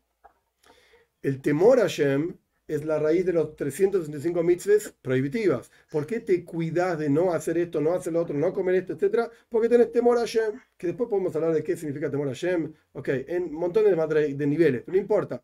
El 1.22 1.40
temor 1.40 1.80
a 1.80 1.86
Shem 1.86 2.36
es 2.68 2.84
la 2.84 2.98
raíz 2.98 3.28
de 3.28 3.34
los 3.34 3.56
365 3.56 4.42
mitzvahs 4.42 4.96
prohibitivas. 5.04 5.70
¿Por 5.92 6.08
qué 6.08 6.20
te 6.20 6.44
cuidas 6.44 6.98
de 6.98 7.12
no 7.12 7.32
hacer 7.32 7.60
esto, 7.60 7.80
no 7.80 7.94
hacer 7.94 8.14
lo 8.14 8.22
otro, 8.22 8.36
no 8.36 8.52
comer 8.52 8.74
esto, 8.74 8.94
etcétera? 8.94 9.30
Porque 9.50 9.70
tenés 9.70 9.92
temor 9.92 10.18
a 10.18 10.26
Shem, 10.26 10.60
que 10.78 10.88
después 10.88 11.08
podemos 11.12 11.36
hablar 11.36 11.54
de 11.54 11.64
qué 11.64 11.78
significa 11.78 12.10
temor 12.10 12.28
a 12.28 12.34
Shem, 12.34 12.74
ok, 12.94 13.08
en 13.28 13.54
montones 13.54 13.96
de, 13.96 14.34
de 14.34 14.48
niveles, 14.48 14.82
pero 14.84 14.96
no 14.96 15.00
importa. 15.00 15.44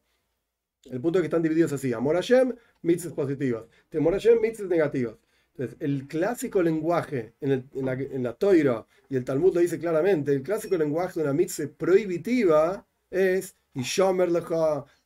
El 0.86 1.00
punto 1.00 1.19
es 1.19 1.21
que 1.21 1.28
están 1.28 1.43
divididos 1.43 1.73
así, 1.73 1.93
amor 1.93 2.17
a 2.17 2.21
Shem, 2.21 2.56
mitzvahs 2.82 3.13
positivas, 3.13 3.65
temor 3.89 4.15
a 4.15 4.17
Shem, 4.17 4.41
mitzvahs 4.41 4.67
negativas. 4.67 5.15
Entonces, 5.58 5.78
el 5.80 6.08
clásico 6.08 6.62
lenguaje 6.62 7.34
en, 7.41 7.67
la, 7.74 7.93
en 7.93 8.24
la 8.24 8.34
Toira, 8.34 8.86
y 9.10 9.15
el 9.15 9.26
Talmud 9.26 9.56
lo 9.56 9.62
dice 9.62 9.80
claramente, 9.80 10.32
el 10.32 10.43
clásico 10.43 10.78
lenguaje 10.78 11.20
de 11.20 11.24
una 11.24 11.34
mitzvah 11.34 11.67
prohibitiva 11.76 12.86
es, 13.10 13.56
y 13.74 13.82
shomer 13.82 14.30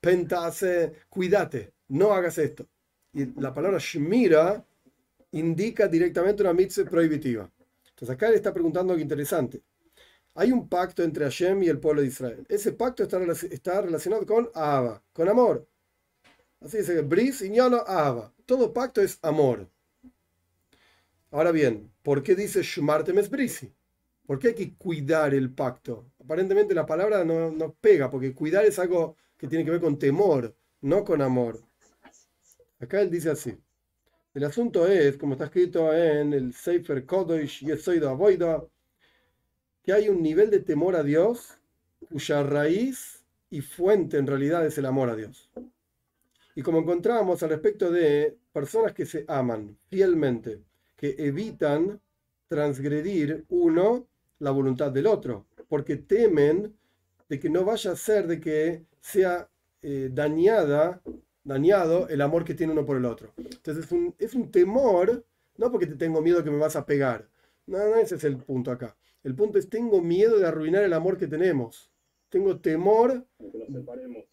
pentase, 0.01 0.91
cuídate, 1.09 1.73
no 1.87 2.11
hagas 2.13 2.37
esto. 2.37 2.67
Y 3.13 3.39
la 3.39 3.53
palabra 3.53 3.77
shmira 3.79 4.65
indica 5.31 5.87
directamente 5.87 6.43
una 6.43 6.53
mitzvah 6.53 6.89
prohibitiva. 6.89 7.49
Entonces 7.89 8.09
acá 8.09 8.29
le 8.29 8.35
está 8.35 8.53
preguntando 8.53 8.91
algo 8.91 9.01
interesante. 9.01 9.63
Hay 10.35 10.51
un 10.51 10.67
pacto 10.67 11.01
entre 11.01 11.23
Hashem 11.25 11.63
y 11.63 11.69
el 11.69 11.79
pueblo 11.79 12.01
de 12.01 12.07
Israel. 12.07 12.45
Ese 12.49 12.73
pacto 12.73 13.03
está, 13.03 13.21
está 13.49 13.81
relacionado 13.81 14.25
con 14.25 14.49
Ahava, 14.53 15.01
con 15.13 15.29
amor. 15.29 15.65
Así 16.59 16.79
dice, 16.79 17.01
Bris, 17.01 17.41
Iñano, 17.41 17.83
Ahava. 17.87 18.33
Todo 18.45 18.73
pacto 18.73 19.01
es 19.01 19.17
amor. 19.21 19.69
Ahora 21.31 21.51
bien, 21.53 21.89
¿por 22.03 22.21
qué 22.23 22.35
dice 22.35 22.61
Shmartem 22.61 23.15
Brisi? 23.29 23.73
¿Por 24.25 24.37
qué 24.37 24.49
hay 24.49 24.53
que 24.53 24.75
cuidar 24.75 25.33
el 25.33 25.53
pacto? 25.53 26.11
Aparentemente 26.23 26.75
la 26.75 26.85
palabra 26.85 27.23
no, 27.23 27.49
no 27.51 27.73
pega, 27.73 28.11
porque 28.11 28.35
cuidar 28.35 28.65
es 28.65 28.77
algo 28.79 29.15
que 29.37 29.47
tiene 29.47 29.63
que 29.63 29.71
ver 29.71 29.79
con 29.79 29.97
temor, 29.97 30.53
no 30.81 31.05
con 31.05 31.21
amor. 31.21 31.61
Acá 32.81 32.99
él 32.99 33.09
dice 33.09 33.29
así. 33.29 33.57
El 34.33 34.43
asunto 34.43 34.85
es, 34.87 35.15
como 35.15 35.33
está 35.33 35.45
escrito 35.45 35.93
en 35.93 36.33
el 36.33 36.53
Sefer 36.53 37.05
Kodosh 37.05 37.65
Yesoido 37.65 38.09
Avoida, 38.09 38.63
que 39.83 39.93
hay 39.93 40.09
un 40.09 40.21
nivel 40.21 40.49
de 40.49 40.59
temor 40.59 40.97
a 40.97 41.03
Dios 41.03 41.57
cuya 42.09 42.43
raíz 42.43 43.23
y 43.49 43.61
fuente 43.61 44.17
en 44.17 44.27
realidad 44.27 44.65
es 44.65 44.77
el 44.77 44.85
amor 44.85 45.09
a 45.09 45.15
Dios. 45.15 45.49
Y 46.55 46.61
como 46.61 46.79
encontramos 46.79 47.41
al 47.41 47.49
respecto 47.49 47.89
de 47.89 48.37
personas 48.51 48.93
que 48.93 49.05
se 49.05 49.23
aman 49.27 49.77
fielmente, 49.89 50.61
que 51.01 51.15
evitan 51.17 51.99
transgredir 52.47 53.43
uno 53.49 54.07
la 54.37 54.51
voluntad 54.51 54.91
del 54.91 55.07
otro, 55.07 55.47
porque 55.67 55.95
temen 55.97 56.77
de 57.27 57.39
que 57.39 57.49
no 57.49 57.65
vaya 57.65 57.91
a 57.91 57.95
ser 57.95 58.27
de 58.27 58.39
que 58.39 58.85
sea 58.99 59.49
eh, 59.81 60.09
dañada 60.13 61.01
dañado 61.43 62.07
el 62.07 62.21
amor 62.21 62.45
que 62.45 62.53
tiene 62.53 62.73
uno 62.73 62.85
por 62.85 62.97
el 62.97 63.05
otro. 63.05 63.33
Entonces 63.37 63.85
es 63.85 63.91
un, 63.91 64.13
es 64.19 64.35
un 64.35 64.51
temor, 64.51 65.25
no 65.57 65.71
porque 65.71 65.87
te 65.87 65.95
tengo 65.95 66.21
miedo 66.21 66.43
que 66.43 66.51
me 66.51 66.57
vas 66.57 66.75
a 66.75 66.85
pegar. 66.85 67.27
No, 67.65 67.77
no, 67.79 67.95
ese 67.95 68.15
es 68.15 68.23
el 68.23 68.37
punto 68.37 68.71
acá. 68.71 68.95
El 69.23 69.35
punto 69.35 69.57
es 69.57 69.67
tengo 69.69 70.01
miedo 70.01 70.37
de 70.37 70.45
arruinar 70.45 70.83
el 70.83 70.93
amor 70.93 71.17
que 71.17 71.27
tenemos. 71.27 71.91
Tengo 72.29 72.59
temor, 72.59 73.25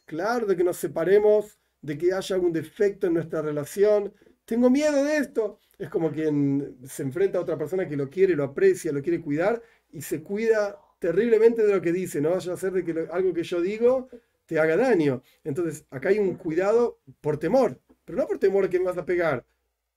claro, 0.05 0.47
de 0.47 0.55
que 0.55 0.65
nos 0.65 0.77
separemos, 0.77 1.59
de 1.81 1.97
que 1.97 2.13
haya 2.13 2.37
algún 2.37 2.53
defecto 2.53 3.07
en 3.07 3.15
nuestra 3.15 3.41
relación. 3.41 4.13
Tengo 4.49 4.71
miedo 4.71 5.05
de 5.05 5.19
esto. 5.19 5.61
Es 5.79 5.91
como 5.91 6.11
quien 6.11 6.79
se 6.87 7.03
enfrenta 7.03 7.37
a 7.37 7.43
otra 7.43 7.59
persona 7.59 7.87
que 7.87 7.99
lo 7.99 8.09
quiere, 8.09 8.35
lo 8.35 8.45
aprecia, 8.45 8.91
lo 8.93 9.03
quiere 9.03 9.21
cuidar 9.21 9.63
y 9.91 10.01
se 10.01 10.23
cuida 10.23 10.81
terriblemente 10.99 11.67
de 11.67 11.75
lo 11.75 11.83
que 11.83 11.93
dice. 11.93 12.23
No 12.23 12.31
vaya 12.31 12.55
a 12.55 12.57
ser 12.57 12.73
de 12.73 12.83
que 12.83 13.09
algo 13.13 13.35
que 13.35 13.43
yo 13.43 13.61
digo 13.61 14.09
te 14.47 14.59
haga 14.59 14.79
daño. 14.79 15.23
Entonces, 15.45 15.85
acá 15.91 16.09
hay 16.09 16.19
un 16.19 16.37
cuidado 16.37 16.99
por 17.21 17.37
temor, 17.37 17.79
pero 18.07 18.17
no 18.17 18.27
por 18.27 18.39
temor 18.39 18.71
que 18.71 18.79
me 18.79 18.87
vas 18.87 18.97
a 18.97 19.05
pegar 19.05 19.45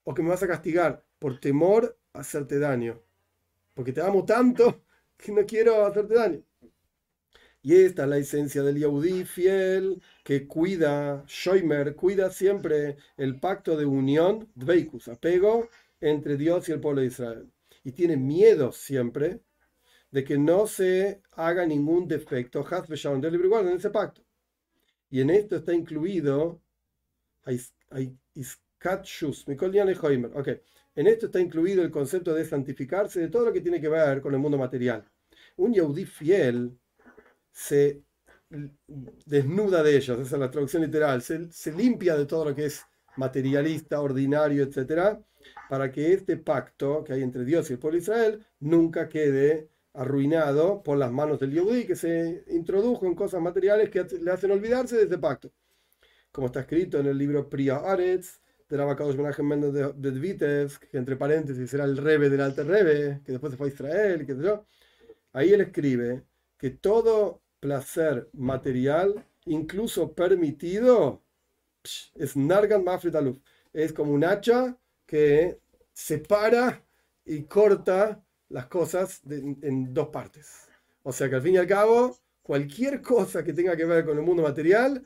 o 0.03 0.13
que 0.13 0.21
me 0.21 0.27
vas 0.27 0.43
a 0.43 0.47
castigar, 0.47 1.01
por 1.17 1.39
temor 1.39 1.97
a 2.11 2.19
hacerte 2.19 2.59
daño. 2.59 3.01
Porque 3.73 3.93
te 3.93 4.01
amo 4.01 4.25
tanto 4.25 4.83
que 5.17 5.31
no 5.31 5.45
quiero 5.45 5.85
hacerte 5.85 6.13
daño. 6.15 6.43
Y 7.63 7.75
esta 7.75 8.03
es 8.03 8.09
la 8.09 8.17
esencia 8.17 8.63
del 8.63 8.79
Yahudí 8.79 9.23
fiel 9.23 10.01
que 10.23 10.47
cuida, 10.47 11.23
Shoimer, 11.27 11.95
cuida 11.95 12.31
siempre 12.31 12.97
el 13.17 13.39
pacto 13.39 13.77
de 13.77 13.85
unión, 13.85 14.49
Dveikus, 14.55 15.07
apego 15.07 15.69
entre 15.99 16.37
Dios 16.37 16.67
y 16.67 16.71
el 16.71 16.79
pueblo 16.79 17.01
de 17.01 17.07
Israel. 17.07 17.51
Y 17.83 17.91
tiene 17.91 18.17
miedo 18.17 18.71
siempre 18.71 19.41
de 20.09 20.23
que 20.23 20.37
no 20.37 20.65
se 20.67 21.21
haga 21.33 21.65
ningún 21.65 22.07
defecto, 22.07 22.65
en 22.69 23.67
ese 23.67 23.89
pacto. 23.91 24.21
Y 25.09 25.21
en 25.21 25.29
esto 25.29 25.57
está 25.57 25.73
incluido. 25.73 26.61
Okay. 30.33 30.61
En 30.95 31.07
esto 31.07 31.25
está 31.27 31.39
incluido 31.39 31.83
el 31.83 31.91
concepto 31.91 32.33
de 32.33 32.45
santificarse 32.45 33.19
de 33.19 33.29
todo 33.29 33.45
lo 33.45 33.53
que 33.53 33.61
tiene 33.61 33.79
que 33.79 33.89
ver 33.89 34.21
con 34.21 34.33
el 34.33 34.39
mundo 34.39 34.57
material. 34.57 35.05
Un 35.57 35.73
Yehudi 35.73 36.05
fiel 36.05 36.77
se 37.51 38.03
desnuda 39.25 39.83
de 39.83 39.95
ellos, 39.95 40.19
esa 40.19 40.35
es 40.35 40.39
la 40.39 40.51
traducción 40.51 40.83
literal, 40.83 41.21
se, 41.21 41.71
limpia 41.71 42.17
de 42.17 42.25
todo 42.25 42.45
lo 42.45 42.55
que 42.55 42.65
es 42.65 42.85
materialista, 43.15 44.01
ordinario, 44.01 44.63
etcétera, 44.63 45.21
para 45.69 45.91
que 45.91 46.13
este 46.13 46.37
pacto 46.37 47.03
que 47.03 47.13
hay 47.13 47.23
entre 47.23 47.45
Dios 47.45 47.69
y 47.69 47.73
el 47.73 47.79
pueblo 47.79 47.97
de 47.97 48.03
Israel 48.03 48.45
nunca 48.59 49.07
quede 49.07 49.69
arruinado 49.93 50.83
por 50.83 50.97
las 50.97 51.11
manos 51.11 51.39
del 51.39 51.51
Yehudi 51.51 51.85
que 51.85 51.95
se 51.95 52.43
introdujo 52.47 53.05
en 53.05 53.15
cosas 53.15 53.41
materiales 53.41 53.89
que 53.89 54.05
le 54.21 54.31
hacen 54.31 54.51
olvidarse 54.51 54.97
de 54.97 55.03
este 55.03 55.17
pacto. 55.17 55.51
Como 56.31 56.47
está 56.47 56.61
escrito 56.61 56.99
en 56.99 57.07
el 57.07 57.17
libro 57.17 57.49
Priya 57.49 57.77
Aretz, 57.77 58.41
de 58.71 58.77
la 58.77 58.85
Menachem 58.85 59.45
Mendes 59.45 59.73
de, 59.73 60.11
Dvitev, 60.11 60.79
que 60.79 60.97
entre 60.97 61.17
paréntesis 61.17 61.73
era 61.73 61.83
el 61.83 61.97
rebe 61.97 62.29
del 62.29 62.39
Alter 62.39 62.65
Rebe, 62.65 63.21
que 63.25 63.33
después 63.33 63.51
se 63.51 63.57
fue 63.57 63.67
a 63.67 63.69
Israel, 63.69 64.25
que. 64.25 64.59
Ahí 65.33 65.53
él 65.53 65.61
escribe 65.61 66.23
que 66.57 66.71
todo 66.71 67.40
placer 67.61 68.27
material, 68.33 69.25
incluso 69.45 70.13
permitido, 70.13 71.21
es 72.15 72.35
Nargan 72.35 72.83
Mafrit 72.83 73.15
Es 73.71 73.93
como 73.93 74.11
un 74.11 74.25
hacha 74.25 74.77
que 75.05 75.59
separa 75.93 76.83
y 77.23 77.43
corta 77.43 78.21
las 78.49 78.65
cosas 78.65 79.21
en 79.29 79.93
dos 79.93 80.09
partes. 80.09 80.67
O 81.03 81.13
sea 81.13 81.29
que 81.29 81.35
al 81.35 81.41
fin 81.41 81.55
y 81.55 81.57
al 81.57 81.67
cabo, 81.67 82.17
cualquier 82.41 83.01
cosa 83.01 83.43
que 83.43 83.53
tenga 83.53 83.77
que 83.77 83.85
ver 83.85 84.05
con 84.05 84.17
el 84.17 84.23
mundo 84.23 84.43
material, 84.43 85.03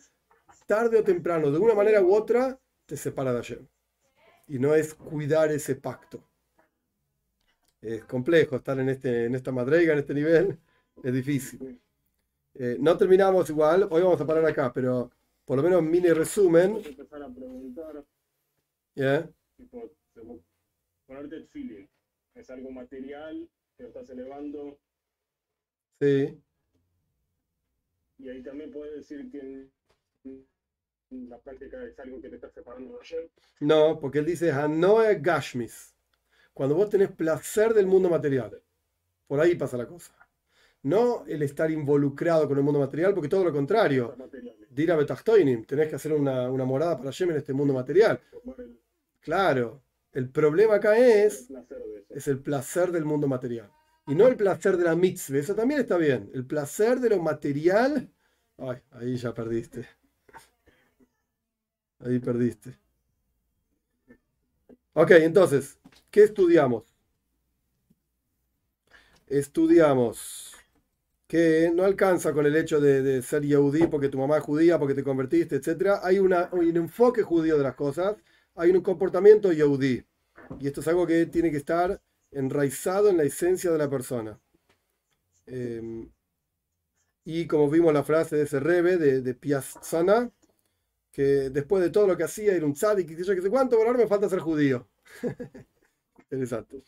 tarde 0.66 0.98
o 0.98 1.04
temprano, 1.04 1.52
de 1.52 1.60
una 1.60 1.76
manera 1.76 2.02
u 2.02 2.14
otra, 2.14 2.60
te 2.86 2.98
separa 2.98 3.34
de 3.34 3.40
ayer. 3.40 3.62
Y 4.48 4.60
no 4.60 4.74
es 4.74 4.96
cuidar 4.96 5.52
ese 5.52 5.76
pacto. 5.76 6.24
Es 7.82 8.04
complejo 8.06 8.56
estar 8.56 8.80
en, 8.80 8.90
este, 8.90 9.26
en 9.26 9.36
esta 9.36 9.52
madrega, 9.52 9.94
en 9.94 10.00
este 10.00 10.14
nivel, 10.14 10.58
es 11.04 11.14
difícil. 11.14 11.80
Eh, 12.58 12.78
no 12.80 12.98
terminamos 12.98 13.50
igual, 13.50 13.88
hoy 13.90 14.02
vamos 14.02 14.22
a 14.22 14.26
parar 14.26 14.46
acá, 14.46 14.72
pero 14.72 15.12
por 15.44 15.58
lo 15.58 15.64
menos 15.64 15.84
mini 15.84 16.10
resumen. 16.10 16.78
Empezar 16.78 17.24
a 17.24 17.30
preguntar. 17.30 18.04
¿Yeah? 18.96 19.30
ponerte 21.06 21.36
el 21.36 21.48
feeling 21.48 21.86
es 22.34 22.50
algo 22.50 22.72
material 22.72 23.48
que 23.78 23.86
estás 23.86 24.10
elevando. 24.10 24.80
Sí. 26.00 26.42
Y 28.18 28.30
ahí 28.30 28.42
también 28.42 28.72
puedes 28.72 28.96
decir 28.96 29.30
que 29.30 29.68
la 31.10 31.38
práctica 31.40 31.84
es 31.84 32.00
algo 32.00 32.22
que 32.22 32.30
te 32.30 32.36
está 32.36 32.50
separando 32.50 32.94
de 32.94 33.00
ayer. 33.02 33.30
No, 33.60 34.00
porque 34.00 34.20
él 34.20 34.26
dice 34.26 34.52
Hanoe 34.52 35.20
Gashmis. 35.20 35.94
Cuando 36.54 36.76
vos 36.76 36.90
tenés 36.90 37.12
placer 37.12 37.74
del 37.74 37.86
mundo 37.86 38.10
material. 38.10 38.62
Por 39.28 39.40
ahí 39.40 39.56
pasa 39.56 39.78
la 39.78 39.88
cosa. 39.88 40.25
No 40.86 41.26
el 41.26 41.42
estar 41.42 41.72
involucrado 41.72 42.48
con 42.48 42.60
el 42.60 42.64
mundo 42.64 42.80
material, 42.80 43.16
porque 43.16 43.28
todo 43.28 43.44
lo 43.44 43.52
contrario. 43.52 44.16
Dira 44.70 44.96
Betachtoinim, 44.96 45.66
tenés 45.66 45.90
que 45.90 45.96
hacer 45.96 46.14
una, 46.14 46.48
una 46.52 46.64
morada 46.64 46.96
para 46.96 47.10
Hashem 47.10 47.32
en 47.32 47.38
este 47.38 47.54
mundo 47.54 47.74
material. 47.74 48.22
Claro, 49.20 49.82
el 50.14 50.30
problema 50.30 50.76
acá 50.76 50.96
es, 50.96 51.52
es 52.08 52.28
el 52.28 52.38
placer 52.38 52.92
del 52.92 53.04
mundo 53.04 53.28
material. 53.28 53.72
Y 54.06 54.14
no 54.14 54.28
el 54.28 54.36
placer 54.36 54.78
de 54.78 54.84
la 54.84 54.96
mitzvah, 54.96 55.40
eso 55.40 55.56
también 55.56 55.80
está 55.80 55.98
bien. 55.98 56.30
El 56.36 56.46
placer 56.46 57.00
de 57.00 57.10
lo 57.10 57.20
material, 57.20 58.08
ay, 58.60 58.78
ahí 58.92 59.18
ya 59.18 59.34
perdiste. 59.34 59.88
Ahí 61.98 62.20
perdiste. 62.20 62.78
Ok, 64.94 65.10
entonces, 65.12 65.80
¿qué 66.12 66.24
estudiamos? 66.24 66.84
Estudiamos 69.26 70.55
que 71.28 71.72
no 71.74 71.84
alcanza 71.84 72.34
con 72.34 72.46
el 72.46 72.56
hecho 72.56 72.80
de, 72.80 73.22
ser 73.22 73.44
yehudí 73.44 73.88
porque 73.88 74.10
tu 74.10 74.18
mamá 74.18 74.38
es 74.38 74.44
judía, 74.44 74.78
porque 74.78 74.94
te 74.94 75.04
convertiste, 75.04 75.56
etc. 75.56 76.00
Hay, 76.04 76.20
un 76.20 76.34
enfoque 76.78 77.24
judío 77.24 77.58
de 77.58 77.64
las 77.64 77.76
cosas, 77.76 78.16
hay 78.56 78.72
un 78.72 78.82
comportamiento 78.82 79.52
yehudí. 79.52 80.06
Y 80.60 80.68
esto 80.68 80.82
es 80.82 80.88
algo 80.88 81.08
que 81.08 81.26
tiene 81.26 81.52
que 81.52 81.58
estar 81.58 82.02
enraizado 82.32 83.10
en 83.10 83.18
la 83.18 83.24
esencia 83.24 83.72
de 83.72 83.78
la 83.78 83.90
persona. 83.90 84.40
Eh, 85.48 86.08
y 87.24 87.48
como 87.48 87.70
vimos 87.70 87.92
la 87.94 88.04
frase 88.04 88.36
de 88.36 88.44
ese 88.44 88.60
rebe, 88.60 88.98
de, 88.98 89.22
de 89.22 89.34
Piazzana, 89.34 90.32
que 91.12 91.50
después 91.50 91.82
de 91.82 91.90
todo 91.90 92.06
lo 92.08 92.18
que 92.18 92.24
hacía, 92.24 92.54
era 92.54 92.66
un 92.66 92.74
tzadik, 92.74 93.10
y 93.10 93.24
yo 93.24 93.34
que 93.34 93.42
sé 93.42 93.50
cuánto, 93.50 93.78
ahora 93.78 93.98
me 93.98 94.06
falta 94.06 94.30
ser 94.30 94.40
judío. 94.40 94.88
Interesante. 96.20 96.84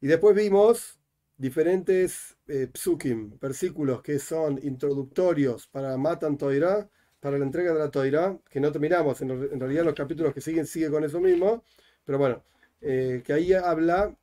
Y 0.00 0.06
después 0.06 0.34
vimos 0.34 0.98
diferentes 1.36 2.35
eh, 2.48 2.68
psukim, 2.72 3.38
versículos 3.38 4.02
que 4.02 4.18
son 4.18 4.58
introductorios 4.62 5.66
para 5.68 5.96
Matan 5.96 6.36
Toira, 6.38 6.88
para 7.20 7.38
la 7.38 7.44
entrega 7.44 7.72
de 7.72 7.78
la 7.78 7.90
Toira, 7.90 8.38
que 8.48 8.60
no 8.60 8.70
terminamos, 8.70 9.20
en, 9.22 9.30
en 9.30 9.60
realidad 9.60 9.84
los 9.84 9.94
capítulos 9.94 10.32
que 10.34 10.40
siguen 10.40 10.66
sigue 10.66 10.90
con 10.90 11.04
eso 11.04 11.20
mismo, 11.20 11.64
pero 12.04 12.18
bueno, 12.18 12.44
eh, 12.80 13.22
que 13.24 13.32
ahí 13.32 13.52
habla 13.52 14.16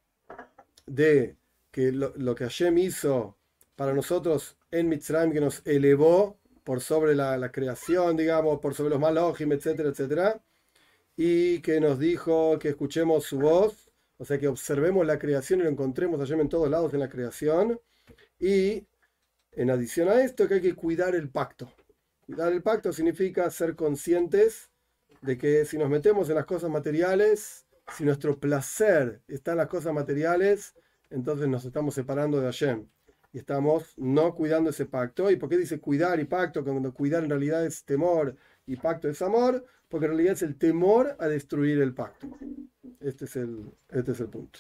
de 0.86 1.36
que 1.72 1.92
lo, 1.92 2.14
lo 2.18 2.36
que 2.36 2.46
Hashem 2.46 2.78
hizo 2.78 3.38
para 3.76 3.94
nosotros 3.94 4.58
en 4.72 4.90
Mitzrayim, 4.90 5.34
que 5.34 5.42
nos 5.42 5.62
elevó 5.66 6.40
por 6.64 6.82
sobre 6.82 7.16
la, 7.16 7.38
la 7.38 7.52
creación, 7.52 8.16
digamos, 8.16 8.60
por 8.60 8.74
sobre 8.74 8.92
los 8.92 9.00
malojim, 9.00 9.52
etcétera, 9.52 9.90
etcétera, 9.90 10.42
y 11.18 11.62
que 11.62 11.80
nos 11.80 12.00
dijo 12.00 12.58
que 12.60 12.70
escuchemos 12.70 13.26
su 13.26 13.40
voz, 13.40 13.92
o 14.18 14.26
sea, 14.26 14.38
que 14.40 14.48
observemos 14.48 15.06
la 15.06 15.20
creación 15.20 15.60
y 15.60 15.64
lo 15.64 15.70
encontremos 15.70 16.22
allá 16.22 16.36
en 16.36 16.50
todos 16.50 16.70
lados 16.70 16.94
en 16.94 17.00
la 17.02 17.10
creación, 17.10 17.80
y 18.44 18.86
en 19.54 19.70
adición 19.70 20.10
a 20.10 20.22
esto, 20.22 20.50
que 20.50 20.56
hay 20.56 20.62
que 20.62 20.76
cuidar 20.76 21.16
el 21.16 21.30
pacto. 21.30 21.72
Cuidar 22.26 22.52
el 22.52 22.62
pacto 22.62 22.92
significa 22.92 23.50
ser 23.50 23.74
conscientes 23.74 24.70
de 25.22 25.38
que 25.38 25.64
si 25.64 25.78
nos 25.78 25.90
metemos 25.90 26.28
en 26.28 26.36
las 26.36 26.46
cosas 26.46 26.70
materiales, 26.70 27.66
si 27.96 28.04
nuestro 28.04 28.38
placer 28.38 29.22
está 29.30 29.52
en 29.52 29.60
las 29.60 29.68
cosas 29.68 29.94
materiales, 29.94 30.76
entonces 31.10 31.48
nos 31.48 31.64
estamos 31.64 31.96
separando 31.96 32.42
de 32.42 32.48
Hashem 32.48 32.86
y 33.32 33.38
estamos 33.38 33.94
no 33.98 34.36
cuidando 34.36 34.72
ese 34.72 34.88
pacto. 34.88 35.32
¿Y 35.32 35.38
por 35.38 35.48
qué 35.48 35.58
dice 35.58 35.80
cuidar 35.80 36.20
y 36.20 36.26
pacto? 36.26 36.66
Cuando 36.66 36.94
cuidar 36.94 37.24
en 37.24 37.30
realidad 37.30 37.66
es 37.66 37.86
temor 37.86 38.36
y 38.66 38.76
pacto 38.76 39.08
es 39.08 39.22
amor, 39.22 39.64
porque 39.88 40.08
en 40.08 40.12
realidad 40.12 40.34
es 40.34 40.42
el 40.42 40.58
temor 40.58 41.16
a 41.18 41.30
destruir 41.30 41.82
el 41.82 41.94
pacto. 41.94 42.28
Este 43.00 43.24
es 43.24 43.38
el, 43.38 43.72
este 43.90 44.12
es 44.12 44.20
el 44.20 44.28
punto. 44.28 44.60